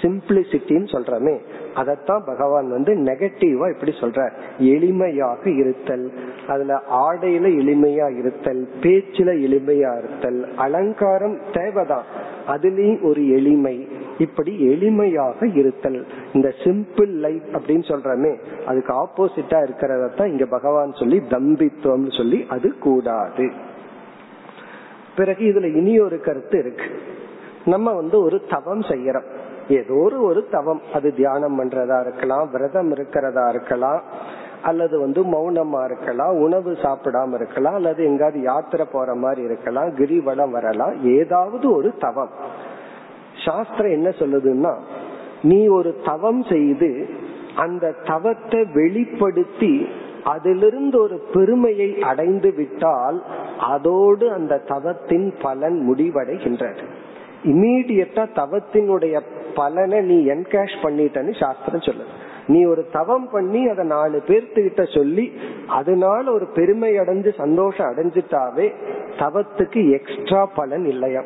[0.02, 1.40] சிம்பிளிசிட்டின்னு சொல்றமே.
[1.76, 6.12] அதத்தான் பகவான் வந்து நெகட்டிவா இப்படி சொல்ற எளிமையாக இருத்தல்
[6.48, 12.04] அதுல ஆடையில எளிமையா இருத்தல் பேச்சுல எளிமையா இருத்தல் அலங்காரம் தேவைதான்.
[12.48, 13.88] அதுலயும் ஒரு எளிமை.
[14.18, 16.08] இப்படி எளிமையாக இருத்தல்.
[16.34, 23.52] இந்த சிம்பிள் லைஃப் அப்படின்னு சொல்றமே அதுக்கு ஆப்போசிட்டா இருக்கிறதான் இங்க பகவான் சொல்லி தம்பித்துவம் சொல்லி அது கூடாது.
[25.16, 26.86] பிறகு இதுல இனி ஒரு கருத்து இருக்கு.
[27.66, 29.42] நம்ம வந்து ஒரு தவம் செய்யறோம்.
[29.70, 30.82] ஏதோ ஒரு ஒரு தவம்.
[30.94, 34.02] அது தியானம் பண்றதா இருக்கலாம் விரதம் இருக்கிறதா இருக்கலாம்
[34.62, 41.16] அல்லது வந்து மௌனமா இருக்கலாம் உணவு சாப்பிடாம இருக்கலாம் அல்லது எங்காவது யாத்திரை போற மாதிரி இருக்கலாம் கிரிவலம் வரலாம்.
[41.16, 42.30] ஏதாவது ஒரு தவம்.
[43.46, 44.76] சாஸ்திரம் என்ன சொல்லுதுன்னா
[45.42, 47.10] நீ ஒரு தவம் செய்து
[47.56, 49.88] அந்த தவத்தை வெளிப்படுத்தி
[50.24, 53.24] அதிலிருந்து ஒரு பெருமையை அடைந்து விட்டால்
[53.60, 56.84] அதோடு அந்த தவத்தின் பலன் முடிவடைகின்றது.
[57.44, 59.22] இமீடியட்டா தவத்தினுடைய
[59.56, 62.14] பலனை நீ என்கேஷ் பண்ணிட்டன்னு சாஸ்திரம் சொல்லுது.
[62.48, 65.32] நீ ஒரு தவம் பண்ணி அதை நாலு பேர்த்துக்கிட்ட சொல்லி
[65.68, 68.74] அதனால ஒரு பெருமை அடைஞ்சு சந்தோஷம் அடைஞ்சிட்டாவே
[69.18, 71.24] தவத்துக்கு எக்ஸ்ட்ரா பலன் இல்லையா?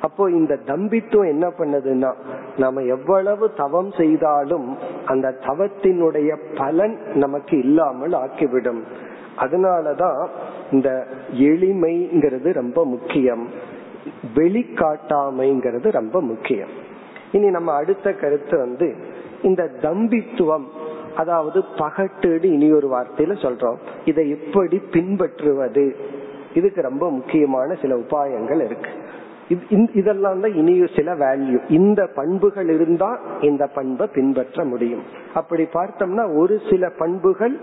[0.00, 2.10] அப்போ இந்த தம்பித்துவம் என்ன பண்ணுதுன்னா
[2.56, 8.82] நாம எவ்வளவு தவம் செய்தாலும் அந்த தவத்தினுடைய பலன் நமக்கு இல்லாமல் ஆக்கிவிடும்.
[9.38, 10.28] அதனாலதான்
[10.72, 13.44] இந்த எளிமைங்கிறது ரொம்ப முக்கியம்.
[14.34, 16.88] வெளிக்காட்டாமைங்கிறது ரொம்ப முக்கியம்.
[17.32, 18.96] இனி நம்ம அடுத்த கருத்து வந்து
[19.42, 20.64] இந்த தம்பித்துவம்
[21.16, 23.76] அதாவது பகட்டுடு இனி ஒரு வார்த்தையில சொல்றோம்.
[24.04, 25.96] இதை எப்படி பின்பற்றுவது?
[26.54, 28.90] இதுக்கு ரொம்ப முக்கியமான சில உபாயங்கள் இருக்கு.
[30.00, 35.04] இதெல்லாம் தான் இனி சில வேல்யூ இந்த பண்புகள் இருந்தா இந்த பண்பை பின்பற்ற முடியும்.
[35.34, 37.54] அப்படி பார்த்தோம்னா ஒரு சில பண்புகள்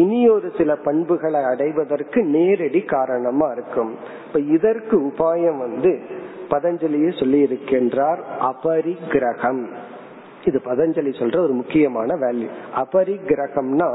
[0.00, 3.92] இனி ஒரு சில பண்புகளை அடைவதற்கு நேரடி காரணமா இருக்கும்.
[4.26, 5.92] இப்ப இதற்கு உபாயம் வந்து
[6.50, 9.64] பதஞ்சலியே சொல்லி இருக்கின்றார் அபரிகிரகம்
[10.44, 12.48] இது பதஞ்சலி சொல்ற ஒரு முக்கியமான வேல்யூ
[12.82, 13.90] அபரிகிரகம்னா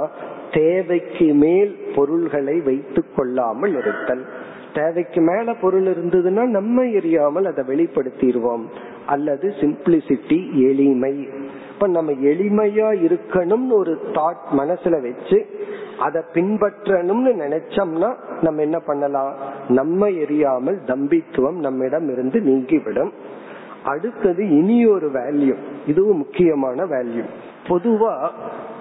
[0.51, 4.23] தேவைக்கு மேல் பொருள்களை வைத்துக் கொள்ளாமல் இருத்தல்.
[4.73, 8.63] தேவைக்கு மேல பொருள் இருந்ததுன்னா நம்ம எரியாமல் அதை வெளிப்படுத்திடுவோம்.
[9.05, 11.27] அல்லது சிம்பிளிசிட்டி எளிமை.
[11.73, 15.45] இப்ப நம்ம எளிமையா இருக்கணும்னு ஒரு தாட் மனசுல வச்சு
[15.99, 19.33] அதை பின்பற்றணும்னு நினைச்சோம்னா நம்ம என்ன பண்ணலாம்?
[19.67, 23.11] நம்ம எரியாமல் தம்பித்துவம் நம்மிடம் இருந்து நீங்கிவிடும்.
[23.83, 25.55] அடுத்தது இனி ஒரு வேல்யூ
[25.87, 27.23] இதுவும் முக்கியமான வேல்யூ
[27.67, 28.29] பொதுவா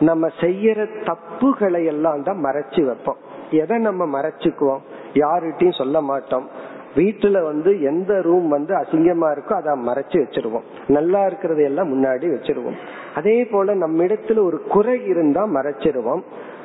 [0.00, 3.16] நம்ம செய்யற தப்புகளை எல்லாம் தான் மறைச்சு வைப்போம்.
[3.50, 4.80] எதை நம்ம மறைச்சுக்குவோம்?
[5.18, 6.48] யாருகிட்டையும் சொல்ல மாட்டோம்.
[6.94, 10.62] வீட்டுல வந்து எந்த ரூம் வந்து அசிங்கமா இருக்கோ அதை மறைச்சு வச்சிருவோம்.
[10.88, 12.76] நல்லா இருக்கிறது எல்லாம் முன்னாடி வச்சிருவோம்.
[13.14, 16.20] அதே போல நம்ம இடத்துல ஒரு குறை இருந்தா மறைச்சிருவோம்.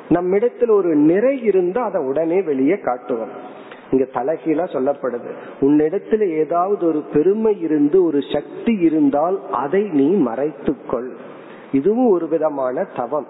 [0.08, 3.62] நம்ம இடத்துல ஒரு நிறை இருந்தா அதை உடனே வெளியே காட்டுவோம்.
[3.90, 5.32] இங்க தலைகீழா சொல்லப்படுது.
[5.60, 11.10] உன்னிடத்துல ஏதாவது ஒரு பெருமை இருந்து ஒரு சக்தி இருந்தால் அதை நீ மறைத்துக்கொள்.
[11.72, 13.26] இதுவும் ஒரு விதமான தவம்.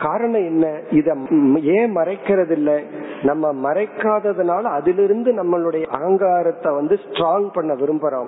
[0.00, 0.80] காரணம் என்ன?
[0.90, 1.16] இத
[1.60, 2.80] ஏன் மறைக்கிறது இல்ல
[3.22, 8.26] நம்ம மறைக்காததுனால அதிலிருந்து நம்மளுடைய அகங்காரத்தை வந்து ஸ்ட்ராங் பண்ண விரும்புறோம்.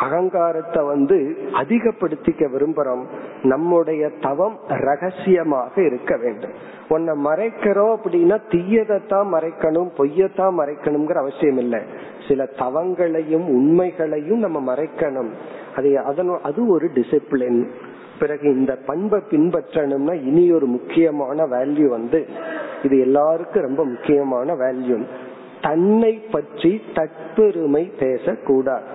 [0.00, 3.04] அகங்காரத்தை வந்து அதிகப்படுத்திக்க விரும்புறோம்.
[3.42, 6.50] நம்முடைய தவம் ரகசியமாக இருக்க வேண்டும்.
[6.88, 11.80] உன்னை மறைக்கிறோம் அப்படின்னா தீயதைத்தான் மறைக்கணும் பொய்யத்தான் மறைக்கணுங்கிற அவசியம் இல்லை.
[12.28, 15.28] சில தவங்களையும் உண்மைகளையும் நம்ம மறைக்கணும்.
[15.76, 17.70] அது அதன் அது ஒரு டிசிப்ளின்
[18.20, 22.20] பிறகு இந்த பண்பை பின்பற்றணும்னா இனி ஒரு முக்கியமான வேல்யூ வந்து
[22.86, 24.98] இது எல்லாருக்கும் ரொம்ப முக்கியமான வேல்யூ
[25.66, 28.86] தன்னை பற்றி தற்பெருமை பேசக்கூடாது.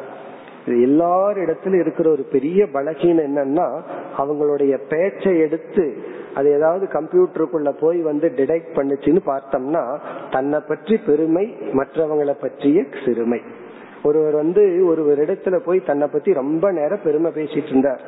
[0.66, 3.68] இது எல்லாரிடத்திலும் இருக்கிற ஒரு பெரிய பலகீனம் என்னன்னா
[4.22, 5.86] அவங்களுடைய பேச்சை எடுத்து
[6.38, 9.84] அது ஏதாவது கம்ப்யூட்டருக்குள்ள போய் வந்து டிடெக்ட் பண்ணுச்சுன்னு பார்த்தோம்னா
[10.36, 11.46] தன்னை பற்றி பெருமை
[11.80, 13.42] மற்றவங்களை பற்றிய சிறுமை.
[14.04, 18.04] ஒருவர் வந்து ஒருவர் இடத்துல போய் தன்னை பத்தி ரொம்ப நேரம் பெருமை பேசிட்டு இருந்தார்.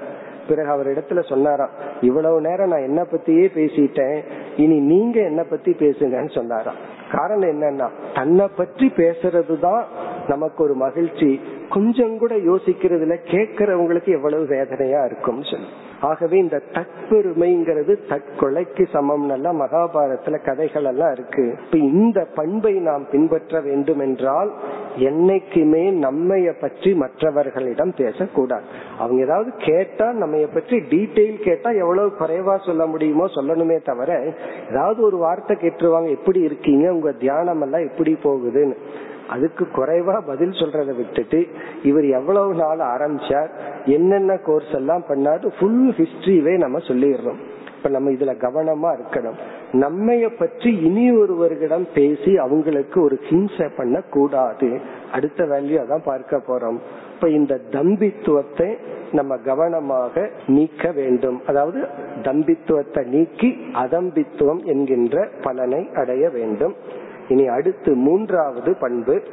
[0.47, 1.69] பிறகு அவர் இடத்துல சொன்னாராம்
[2.01, 4.23] இவ்வளவு நேரம் நான் என்ன பத்தியே பேசிட்டேன்
[4.57, 6.75] இனி நீங்க என்ன பத்தி பேசுங்கன்னு சொன்னாராம்.
[7.11, 9.83] காரணம் என்னன்னா தன்னை பற்றி பேசுறது தான்
[10.27, 11.39] நமக்கு ஒரு மகிழ்ச்சி.
[11.69, 15.67] கொஞ்சம் கூட யோசிக்கிறதுல கேட்கறவங்களுக்கு எவ்வளவு வேதனையா இருக்கும் சொல்லி
[15.99, 21.57] ஆகவே இந்த தற்பெருமைங்கிறது தற்கொலைக்கு சமம் நல்லா மகாபாரதத்துல கதைகள் எல்லாம் இருக்கு.
[21.65, 24.51] இப்ப இந்த பண்பை நாம் பின்பற்ற வேண்டும் என்றால்
[24.97, 28.63] என்னைக்குமே நம்மைய பற்றி மற்றவர்களிடம் பேசக்கூடாது.
[28.97, 34.33] அவங்க ஏதாவது கேட்டா நம்ம பற்றி டீட்டெயில் கேட்டா எவ்வளவு குறைவா சொல்ல முடியுமோ சொல்லணுமே தவிர
[34.69, 36.93] ஏதாவது ஒரு வார்த்தை கேட்டுருவாங்க எப்படி இருக்கீங்க?
[36.93, 38.73] உங்க தியானம் எல்லாம் எப்படி போகுதுன்னு?
[39.31, 41.39] அதுக்கு குறைவா பதில் சொல்றதை விட்டுட்டு
[41.83, 43.49] இவர் எவ்வளவு நாள் ஆரம்பிச்சார்
[43.85, 47.41] என்னென்ன கோர்ஸ் எல்லாம் பண்ணாரு ஃபுல் ஹிஸ்டரியே நம்ம சொல்லிடுறோம்
[47.75, 49.37] இப்ப நம்ம இதுல கவனமா இருக்கணும்.
[49.83, 54.69] நம்மைய பற்றி இனி ஒருவர்களிடம் பேசி அவங்களுக்கு ஒரு ஹிம்சை பண்ண கூடாது
[55.11, 56.77] அடுத்த வேல்யூ அதான் பார்க்க போறோம்.
[57.15, 58.69] இப்ப இந்த தம்பித்துவத்தை
[59.11, 61.41] நம்ம கவனமாக நீக்க வேண்டும்.
[61.47, 61.79] அதாவது
[62.21, 66.75] தம்பித்துவத்தை நீக்கி அதம்பித்துவம் என்கின்ற பலனை அடைய வேண்டும்.
[67.31, 69.23] இனி அடுத்து மூன்றாவது பண்பு.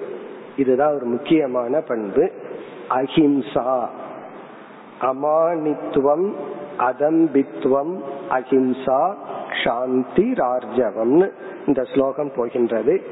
[0.57, 2.31] இதுதான் ஒரு முக்கியமான பண்பு.
[2.91, 3.87] அஹிம்சா.
[5.01, 6.33] அமானித்துவம்
[6.79, 9.15] அதம்பித்துவம் அஹிம்சா
[9.65, 11.31] சாந்தி ரார்ஜவம்னு
[11.67, 13.03] இந்த ஸ்லோகம் போகின்றது.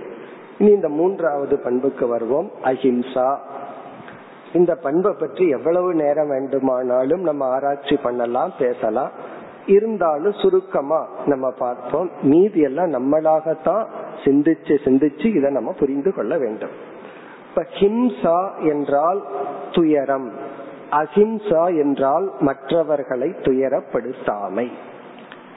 [0.59, 2.51] இனி இந்த மூன்றாவது பண்புக்கு வருவோம்.
[2.65, 3.37] அஹிம்சா.
[4.53, 9.11] இந்த பண்பை பற்றி எவ்வளவு நேரம் வேண்டுமானாலும் நம்ம ஆராய்ச்சி பண்ணலாம் பேசலாம்.
[9.67, 12.11] இருந்தாலும் சுருக்கமா நம்ம பார்ப்போம்.
[12.23, 13.87] மீதி எல்லாம் நம்மளாகத்தான்
[14.25, 16.71] சிந்திச்சு சிந்திச்சு இதை நம்ம புரிந்து கொள்ள வேண்டும்.
[17.49, 19.23] இப்ப ஹிம்சா என்றால்
[19.73, 20.33] துயரம்.
[20.91, 24.69] அஹிம்சா என்றால் மற்றவர்களை துயரப்படுத்தாமை.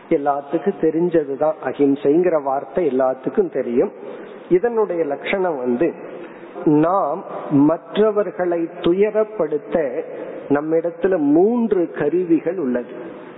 [0.09, 3.91] எல்லாத்துக்கும் தெரிஞ்சதுதான் அஹிம்சைங்கிற வார்த்தை எல்லாத்துக்கும் தெரியும்.
[4.49, 5.93] இதனுடைய லட்சணம் வந்து
[6.65, 10.03] நாம் மற்றவர்களை துயரப்படுத்த
[10.49, 12.89] நம்மிடத்துல மூன்று கருவிகள் உள்ளது.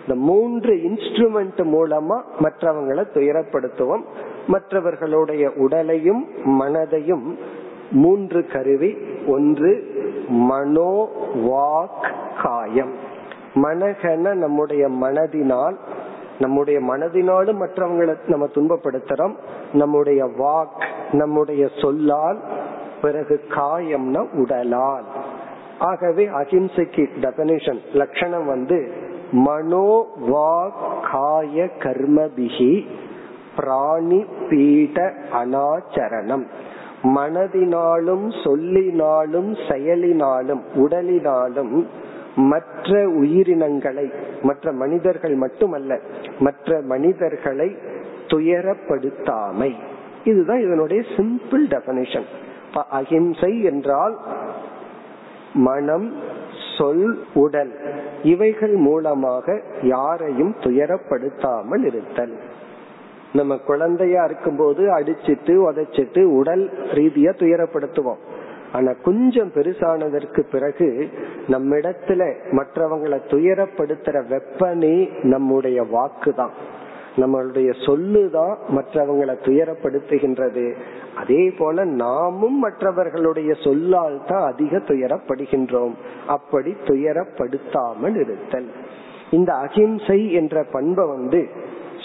[0.01, 4.01] இந்த மூன்று இன்ஸ்ட்ருமெண்ட் மூலமா மற்றவங்களை துயரப்படுத்துவோம்.
[4.47, 7.37] மற்றவர்களுடைய உடலையும் மனதையும்
[7.91, 8.97] மூன்று கருவி.
[9.27, 12.13] ஒன்று மனோ வாக்
[12.43, 12.93] காயம்.
[13.55, 15.75] மனகன நம்முடைய மனதினால்
[16.39, 19.35] நம்முடைய மனதினாலும் மற்றவங்களை நம்ம துன்பப்படுத்துறோம்.
[19.73, 22.39] நம்முடைய வாக் நம்முடைய சொல்லால்
[23.01, 25.03] பிறகு காயம்னா உடலால்.
[25.79, 28.91] ஆகவே அஹிம்சைக்கு டெபனிஷன் லட்சணம் வந்து
[29.31, 32.85] மனோ வாக் காய கர்மபிகி.
[33.55, 36.45] பிராணி பீட அனாச்சரணம்.
[37.03, 41.85] மனதினாலும் சொல்லினாலும் செயலினாலும் உடலினாலும்
[42.35, 45.99] மற்ற உயிரினங்களை மற்ற மனிதர்கள் மட்டுமல்ல
[46.39, 47.75] மற்ற மனிதர்களை
[48.27, 49.75] துயரப்படுத்தாமை.
[50.23, 52.27] இதுதான் இதனுடைய சிம்பிள் டெபனிஷன்
[52.89, 54.17] அஹிம்சை என்றால்
[55.53, 56.13] மனம்
[56.77, 57.73] சொல் உடல்
[58.23, 62.35] இவைகள் மூலமாக யாரையும் துயரப்படுத்தாமல் இருத்தல்.
[63.33, 68.21] நம்ம குழந்தையா இருக்கும்போது அடிச்சிட்டு உதைச்சிட்டு உடல் ரீதியா துயரப்படுத்துவோம்.
[68.71, 71.09] ஆனா கொஞ்சம் பெருசானதற்கு பிறகு
[71.47, 76.51] நம்மிடத்துல மற்றவங்களை துயரப்படுத்துற வெப்பனே நம்முடைய வாக்கு தான்
[77.17, 80.75] நம்மளுடைய சொல்லுதான் மற்றவங்களை துயரப்படுத்துகின்றது.
[81.15, 85.91] அதே போல நாமும் மற்றவர்களுடைய சொல்லால் தான் அதிக துயரப்படுகின்றோம்.
[86.27, 88.69] அப்படி துயரப்படுத்தாமல் இருத்தல்.
[89.31, 91.60] இந்த அகிம்சை என்ற பண்பை வந்து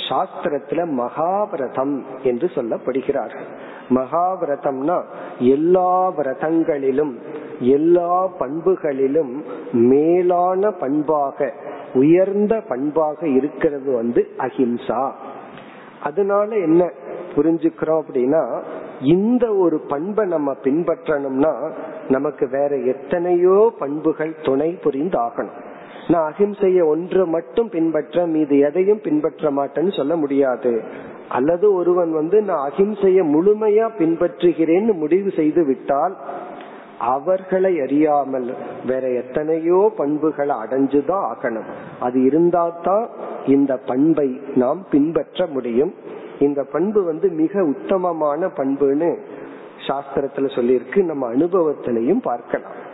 [0.08, 3.46] சாஸ்திரத்துல மகாவிரதம் என்று சொல்லப்படுகிறார்கள்
[3.90, 5.02] மகாவிரதம்னா
[5.38, 7.14] எல்லா விரதங்களிலும்
[7.58, 11.52] எல்லா பண்புகளிலும் மேலான பண்பாக
[11.94, 15.12] உயர்ந்த பண்பாக இருக்கிறது வந்து அஹிம்சா.
[16.02, 16.90] அதனால என்ன
[17.34, 18.62] புரிஞ்சுக்கிறோம் அப்படின்னா
[19.00, 21.72] இந்த ஒரு பண்பை நம்ம பின்பற்றணும்னா
[22.08, 25.74] நமக்கு வேற எத்தனையோ பண்புகள் துணை புரிந்து ஆகணும்
[26.08, 30.82] நான் அகிம்சைய ஒன்று மட்டும் பின்பற்ற மீது எதையும் பின்பற்ற மாட்டேன்னு சொல்ல முடியாது.
[31.28, 36.16] அல்லது ஒருவன் வந்து நான் அகிம்சைய முழுமையா பின்பற்றுகிறேன்னு முடிவு செய்து விட்டால்
[36.98, 38.54] அவர்களை அறியாமல்
[38.86, 41.68] வேற எத்தனையோ பண்புகளை அடைஞ்சுதான் ஆகணும்.
[42.00, 43.08] அது இருந்தாதான்
[43.46, 45.94] இந்த பண்பை நாம் பின்பற்ற முடியும்.
[46.38, 49.18] இந்த பண்பு வந்து மிக உத்தமமான பண்புன்னு
[49.88, 51.04] சாஸ்திரத்துல சொல்லியிருக்கு.
[51.04, 52.84] நம்ம அனுபவத்திலையும் பார்க்கலாம்.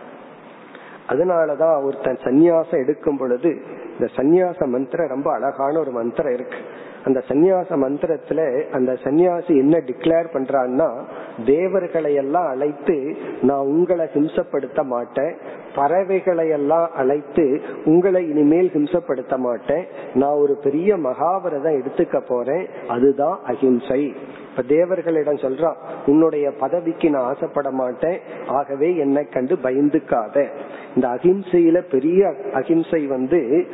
[1.09, 3.51] அதனாலதான் ஒருத்தன் சந்நியாசம் எடுக்கும் பொழுது
[3.99, 6.57] இந்த சந்நியாச மந்திரம் ரொம்ப அழகான ஒரு மந்திரம் இருக்கு.
[7.05, 11.05] அந்த சந்நியாச மந்திரத்துல அந்த சன்னியாசி என்ன டிக்ளேர் பண்றான்னா
[11.47, 15.37] தேவர்களை எல்லாம் அழைத்து நான் உங்களை ஹிம்சப்படுத்த மாட்டேன்.
[15.75, 19.87] பறவைகளை எல்லாம் அழைத்து உங்களை இனிமேல் ஹிம்சப்படுத்த மாட்டேன்.
[20.15, 22.67] நான் ஒரு பெரிய மகாவிரதம் எடுத்துக்க போறேன்.
[22.89, 24.15] அதுதான் அஹிம்சை.
[24.51, 25.77] இப்ப தேவர்களிடம் சொல்றான்
[26.07, 28.21] உன்னுடைய பதவிக்கு நான் ஆசைப்பட மாட்டேன்.
[28.47, 30.49] ஆகவே என்னை கண்டு பயந்துக்காத.
[30.95, 33.67] இந்த அகிம்சையில பெரிய அகிம்சை வந்து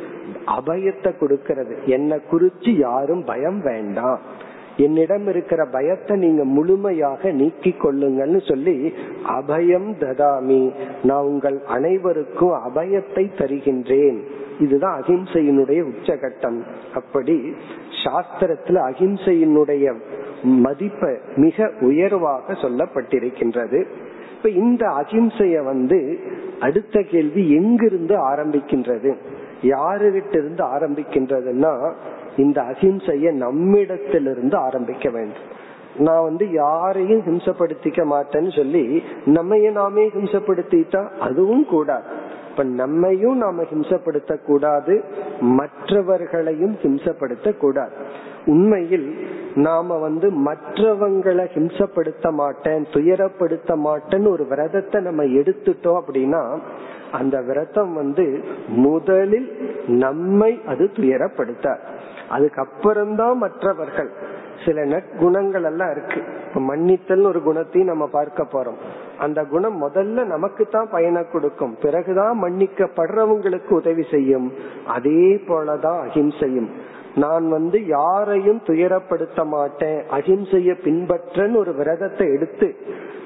[0.57, 1.77] அபயத்தை கொடுக்கிறது.
[1.85, 4.19] என்னை குறிச்சு யாரும் பயம் வேண்டாம்.
[4.77, 8.93] என்னிடம் இருக்கிற பயத்தை நீங்க முழுமையாக நீக்கி கொள்ளுங்கள்னு சொல்லி
[9.27, 10.73] அபயம் ததாமி
[11.03, 14.19] நான் உங்கள் அனைவருக்கும் அபயத்தை தருகின்றேன்.
[14.59, 16.59] இதுதான் அகிம்சையினுடைய உச்சகட்டம்.
[16.93, 17.35] அப்படி
[18.03, 19.93] சாஸ்திரத்துல அகிம்சையினுடைய
[20.43, 23.85] மதிப்பை மிக உயர்வாக சொல்லப்பட்டிருக்கின்றது.
[24.35, 26.19] இப்ப இந்த அகிம்சைய வந்து
[26.59, 29.11] அடுத்த கேள்வி எங்கிருந்து ஆரம்பிக்கின்றது?
[29.61, 31.93] யாருகிட்ட இருந்து ஆரம்பிக்கின்றதுன்னா
[32.35, 35.47] இந்த அஹிம்சைய நம்மிடத்திலிருந்து ஆரம்பிக்க வேண்டும்.
[35.97, 42.03] நான் வந்து யாரையும் ஹிம்சப்படுத்திக்க மாட்டேன்னு சொல்லி நம்மைய நாமே ஹிம்சப்படுத்திட்டா அதுவும் கூடாது.
[42.49, 45.03] இப்ப நம்மையும் நாம ஹிம்சப்படுத்த கூடாது
[45.39, 47.91] மற்றவர்களையும் ஹிம்சப்படுத்த கூடாது
[48.45, 56.57] உண்மையில் நாம வந்து மற்றவங்களை ஹிம்சப்படுத்த மாட்டேன் துயரப்படுத்த மாட்டேன்னு ஒரு விரதத்தை நம்ம எடுத்துட்டோம் அப்படின்னா
[57.11, 61.77] அந்த விரதம் வந்து முதலில் நம்மை அது துயரப்படுத்த.
[62.29, 64.11] அதுக்கப்புறம்தான் மற்றவர்கள்.
[64.65, 66.23] சில நற்குணங்கள் எல்லாம் இருக்கு.
[66.47, 68.77] இப்ப மன்னித்தல் ஒரு குணத்தையும் நம்ம பார்க்க போறோம்.
[69.19, 71.77] அந்த குணம் முதல்ல நமக்கு தான் பயனை கொடுக்கும்.
[71.81, 74.53] பிறகுதான் மன்னிக்கப்படுறவங்களுக்கு உதவி செய்யும்.
[74.87, 76.69] அதே போலதான் அகிம்சையும்.
[77.15, 80.03] நான் வந்து யாரையும் துயரப்படுத்த மாட்டேன்.
[80.11, 82.75] அகிம்சைய பின்பற்றன்னு ஒரு விரதத்தை எடுத்து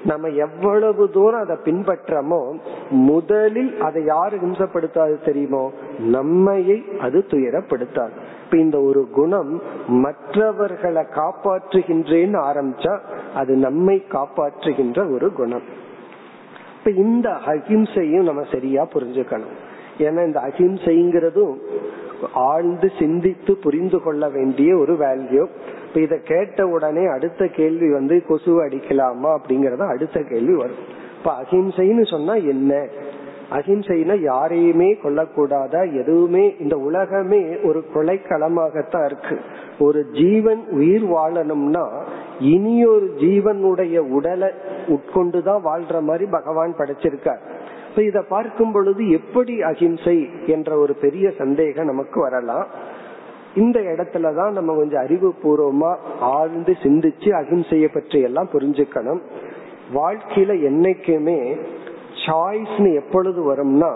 [0.06, 2.39] நம்ம எவ்வளவு தூரம் அதை பின்பற்றமோ
[2.89, 5.72] முதலில் அதை யாரு ஹிம்சப்படுத்தாது தெரியுமோ
[6.12, 8.16] நம்மையை அது துயரப்படுத்தாது.
[8.43, 12.99] இப்ப இந்த ஒரு குணம் மற்றவர்களை காப்பாற்றுகின்றேன்னு ஆரம்பிச்சா
[13.36, 15.66] அது நம்மை காப்பாற்றுகின்ற ஒரு குணம்.
[16.78, 19.56] இப்ப இந்த அஹிம்சையும் நம்ம சரியா புரிஞ்சுக்கணும்.
[19.97, 21.56] ஏன்னா இந்த அஹிம்சைங்கிறதும்
[22.34, 25.47] ஆழ்ந்து சிந்தித்து புரிந்து கொள்ள வேண்டிய ஒரு வேல்யூ
[25.93, 30.83] இப்ப இத கேட்ட உடனே அடுத்த கேள்வி வந்து கொசு அடிக்கலாமா அப்படிங்கறத அடுத்த கேள்வி வரும்.
[31.17, 32.87] இப்ப அஹிம்சைன்னு சொன்னா என்ன?
[33.51, 35.93] அஹிம்சைனா யாரையுமே கொல்லக்கூடாதா?
[35.93, 39.39] எதுவுமே இந்த உலகமே ஒரு கொலைக்களமாகத்தான் இருக்கு.
[39.79, 42.01] ஒரு ஜீவன் உயிர் வாழணும்னா
[42.39, 44.49] இனி ஒரு ஜீவனுடைய உடலை
[44.87, 47.39] உட்கொண்டுதான் வாழ்ற மாதிரி பகவான் படைச்சிருக்கார்.
[47.89, 52.67] இப்ப இத பார்க்கும் பொழுது எப்படி அகிம்சை என்ற ஒரு பெரிய சந்தேகம் நமக்கு வரலாம்.
[53.56, 59.22] இந்த இடத்துலதான் நம்ம கொஞ்சம் அறிவு பூர்வமா ஆழ்ந்து சிந்திச்சு அகிம்சைய பற்றி எல்லாம் புரிஞ்சுக்கணும்.
[59.93, 61.58] வாழ்க்கையில என்னைக்குமே
[62.28, 63.91] சாய்ஸ்னு எப்பொழுது வரும்னா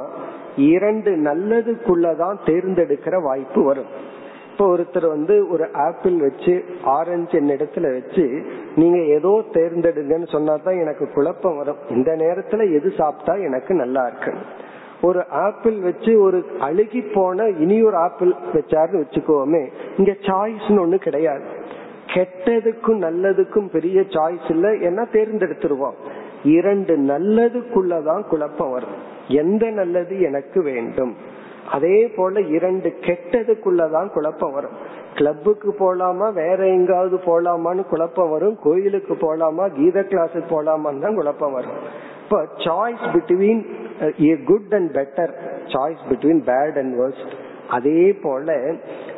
[0.56, 4.06] இரண்டு நல்லதுக்குள்ளதான் தேர்ந்தெடுக்கிற வாய்ப்பு வரும்.
[4.52, 8.46] இப்ப ஒருத்தர் வந்து ஒரு ஆப்பிள் வச்சு ஆரஞ்சு என்ன இடத்துல வச்சு
[8.76, 11.78] நீங்க ஏதோ தேர்ந்தெடுங்கன்னு சொன்னாதான் எனக்கு குழப்பம் வரும்.
[11.90, 14.34] இந்த நேரத்துல எது சாப்பிட்டா எனக்கு நல்லா இருக்கு
[15.02, 19.68] ஒரு ஆப்பிள் வச்சு ஒரு அழுகி போன இனி ஒரு ஆப்பிள் வச்சாருன்னு வச்சுக்கோமே
[19.98, 21.46] இங்க சாய்ஸ்னு ஒண்ணு கிடையாது.
[22.14, 25.94] கெட்டதுக்கும் நல்லதுக்கும் பெரிய சாய்ஸ் இல்ல ஏன்னா தேர்ந்தெடுத்துருவோம்?
[26.44, 28.90] இரண்டு நல்லதுக்குள்ளதான் குழப்பம் வரும்
[29.28, 31.16] எந்த நல்லது எனக்கு வேண்டும்?
[31.72, 34.72] அதே போல இரண்டு கெட்டதுக்குள்ளதான் குழப்பம் வரும்.
[35.14, 38.58] கிளப்புக்கு போலாமா வேற எங்காவது போலாமான்னு குழப்பம் வரும்.
[38.64, 42.06] கோயிலுக்கு போலாமா கீத கிளாஸுக்கு போலாமான்னு தான் குழப்பம் வரும்.
[42.28, 43.60] இப்ப choice between
[44.24, 45.32] a good and better
[45.66, 47.34] choice between bad and worst
[47.68, 48.56] அதே போல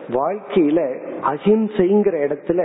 [0.10, 0.80] வாழ்க்கையில
[1.24, 2.62] அஹிம்சைங்கிற இடத்துல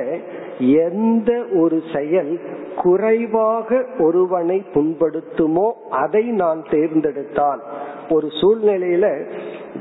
[0.84, 2.30] எந்த ஒரு செயல்
[2.76, 7.62] குறைவாக ஒருவனை புண்படுத்துமோ அதை நான் தேர்ந்தெடுத்தால்
[8.08, 9.06] ஒரு சூழ்நிலையில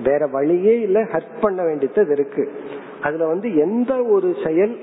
[0.03, 2.49] வேற வழியே இல்ல ஹர்ட் பண்ண வேண்டியது இருக்கு.
[3.01, 4.75] அதுல வந்து எந்த ஒரு செயல்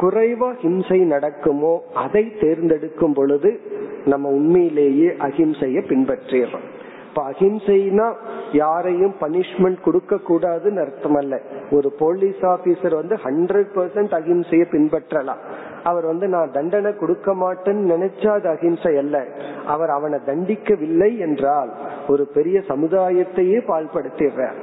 [0.00, 3.60] குறைவா ஹிம்சை நடக்குமோ அதை தேர்ந்தெடுக்கும் பொழுது
[4.04, 6.68] நம்ம உண்மையிலேயே அஹிம்சைய பின்பற்றிடுறோம்.
[7.08, 8.14] இப்ப அஹிம்சைனா
[8.52, 11.40] யாரையும் பனிஷ்மெண்ட் கொடுக்க கூடாதுன்னு அர்த்தம் அல்ல
[11.70, 15.38] ஒரு போலீஸ் ஆபீசர் வந்து ஹண்ட்ரட் பர்சன்ட் அஹிம்சைய பின்பற்றலாம்.
[15.84, 19.26] அவர் வந்து நான் தண்டனை கொடுக்க மாட்டேன்னு நினைச்சா அது அஹிம்சை அல்ல.
[19.66, 21.72] அவர் அவனை தண்டிக்கவில்லை என்றால்
[22.08, 24.54] ஒரு பெரிய சமுதாயத்தையே பால்படுத்திடுறார்.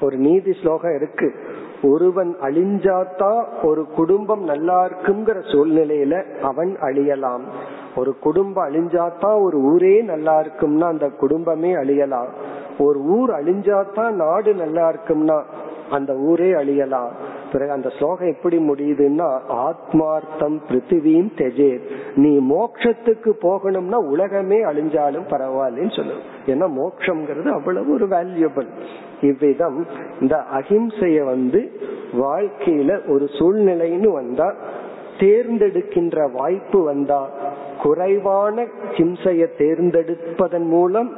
[0.00, 1.34] ஒரு நீதி ஸ்லோகம் இருக்கு.
[1.82, 7.40] ஒருவன் அழிஞ்சாதான் ஒரு குடும்பம் நல்லா இருக்குங்கிற சூழ்நிலையில அவன் அழியலாம்.
[7.96, 12.28] ஒரு குடும்பம் அழிஞ்சாதான் ஒரு ஊரே நல்லா இருக்கும்னா அந்த குடும்பமே அழியலாம்.
[12.78, 15.42] ஒரு ஊர் அழிஞ்சாதான் நாடு நல்லா இருக்கும்னா
[15.90, 17.08] அந்த ஊரே அழியலாம்.
[17.52, 21.80] பிறகு அந்த ஸ்லோகம் எப்படி முடியுதுன்னா ஆத்மார்த்தம் பிருத்திவியும் தெஜே.
[22.16, 28.68] நீ மோக்ஷத்துக்கு போகணும்னா உலகமே அழிஞ்சாலும் பரவாயில்லன்னு சொல்லுவோம் ஏன்னா மோக்ஷங்கிறது அவ்வளவு ஒரு வேல்யூபிள்
[29.20, 29.86] இவ்விதம்
[30.20, 31.70] இந்த அஹிம்சைய வந்து
[32.12, 34.54] வாழ்க்கையில ஒரு சூழ்நிலைன்னு வந்தா
[35.18, 37.28] தேர்ந்தெடுக்கின்ற வாய்ப்பு வந்தா
[37.82, 38.64] குறைவான
[38.96, 41.10] ஹிம்சையை தேர்ந்தெடுப்பதன் மூலம்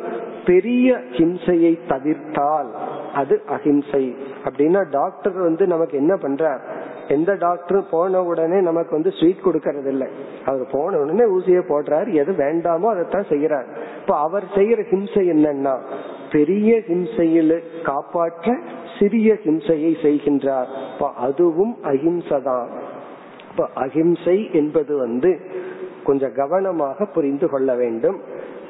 [0.46, 2.70] பெரிய ஹிம்சையை தவிர்த்தால்
[3.14, 4.04] அது அஹிம்சை.
[4.44, 6.62] அப்படின்னா டாக்டர் வந்து நமக்கு என்ன பண்றார்?
[7.08, 10.08] எந்த டாக்டர் போன உடனே நமக்கு வந்து ஸ்வீட் கொடுக்கறது இல்லை
[10.44, 13.68] அவர் போன உடனே ஊசியை போடுறார் எது வேண்டாமோ அதைத்தான் செய்யறார்
[14.00, 15.74] இப்ப அவர் செய்யற ஹிம்சை என்னன்னா
[16.32, 18.56] பெரிய ஹிம்சையில காப்பாற்ற
[18.98, 20.70] சிறிய ஹிம்சையை செய்கின்றார்.
[21.16, 22.68] அதுவும் அஹிம்சைதான்
[23.50, 25.30] இப்ப அஹிம்சை என்பது வந்து
[26.04, 28.18] கொஞ்சம் கவனமாக புரிந்து கொள்ள வேண்டும்.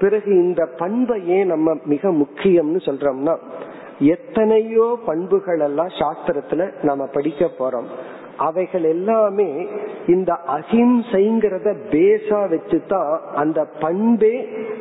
[0.01, 3.35] பிறகு இந்த பண்பை ஏன் நம்ம மிக முக்கியம்னு சொல்றோம்னா
[3.99, 7.89] எத்தனையோ பண்புகள் எல்லாம் சாஸ்திரத்துல நாம படிக்க போறோம்.
[8.37, 9.51] அவைகள் எல்லாமே
[10.07, 14.35] இந்த அஹிம்சைங்கிறத பேஸா வச்சுதான் அந்த பண்பே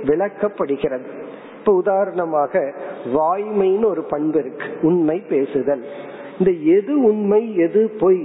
[0.04, 1.08] விளக்கப்படுகிறது.
[1.58, 2.62] இப்ப உதாரணமாக
[3.14, 5.84] வாய்மைன்னு ஒரு பண்பு இருக்கு உண்மை பேசுதல்.
[6.40, 8.24] இந்த எது உண்மை எது பொய்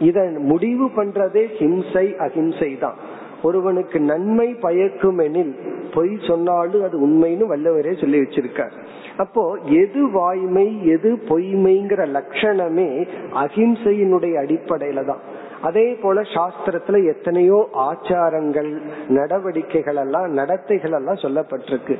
[0.00, 2.98] இத முடிவு பண்றதே ஹிம்சை அஹிம்சை தான்
[3.42, 5.54] ஒருவனுக்கு நன்மை பயக்கும் எனில்
[5.94, 8.70] பொய் சொன்னாலும் அது உண்மைன்னு வல்லவரே சொல்லி வச்சிருக்கார்.
[9.16, 15.22] அப்போ எது வாய்மை எது பொய்மைங்கிற லட்சணமே அஹிம்சையினுடைய அடிப்படையில தான்
[15.62, 18.70] அதே போல சாஸ்திரத்துல எத்தனையோ ஆச்சாரங்கள்
[19.08, 21.96] நடவடிக்கைகள் எல்லாம் நடத்தைகள் எல்லாம் சொல்லப்பட்டிருக்கு.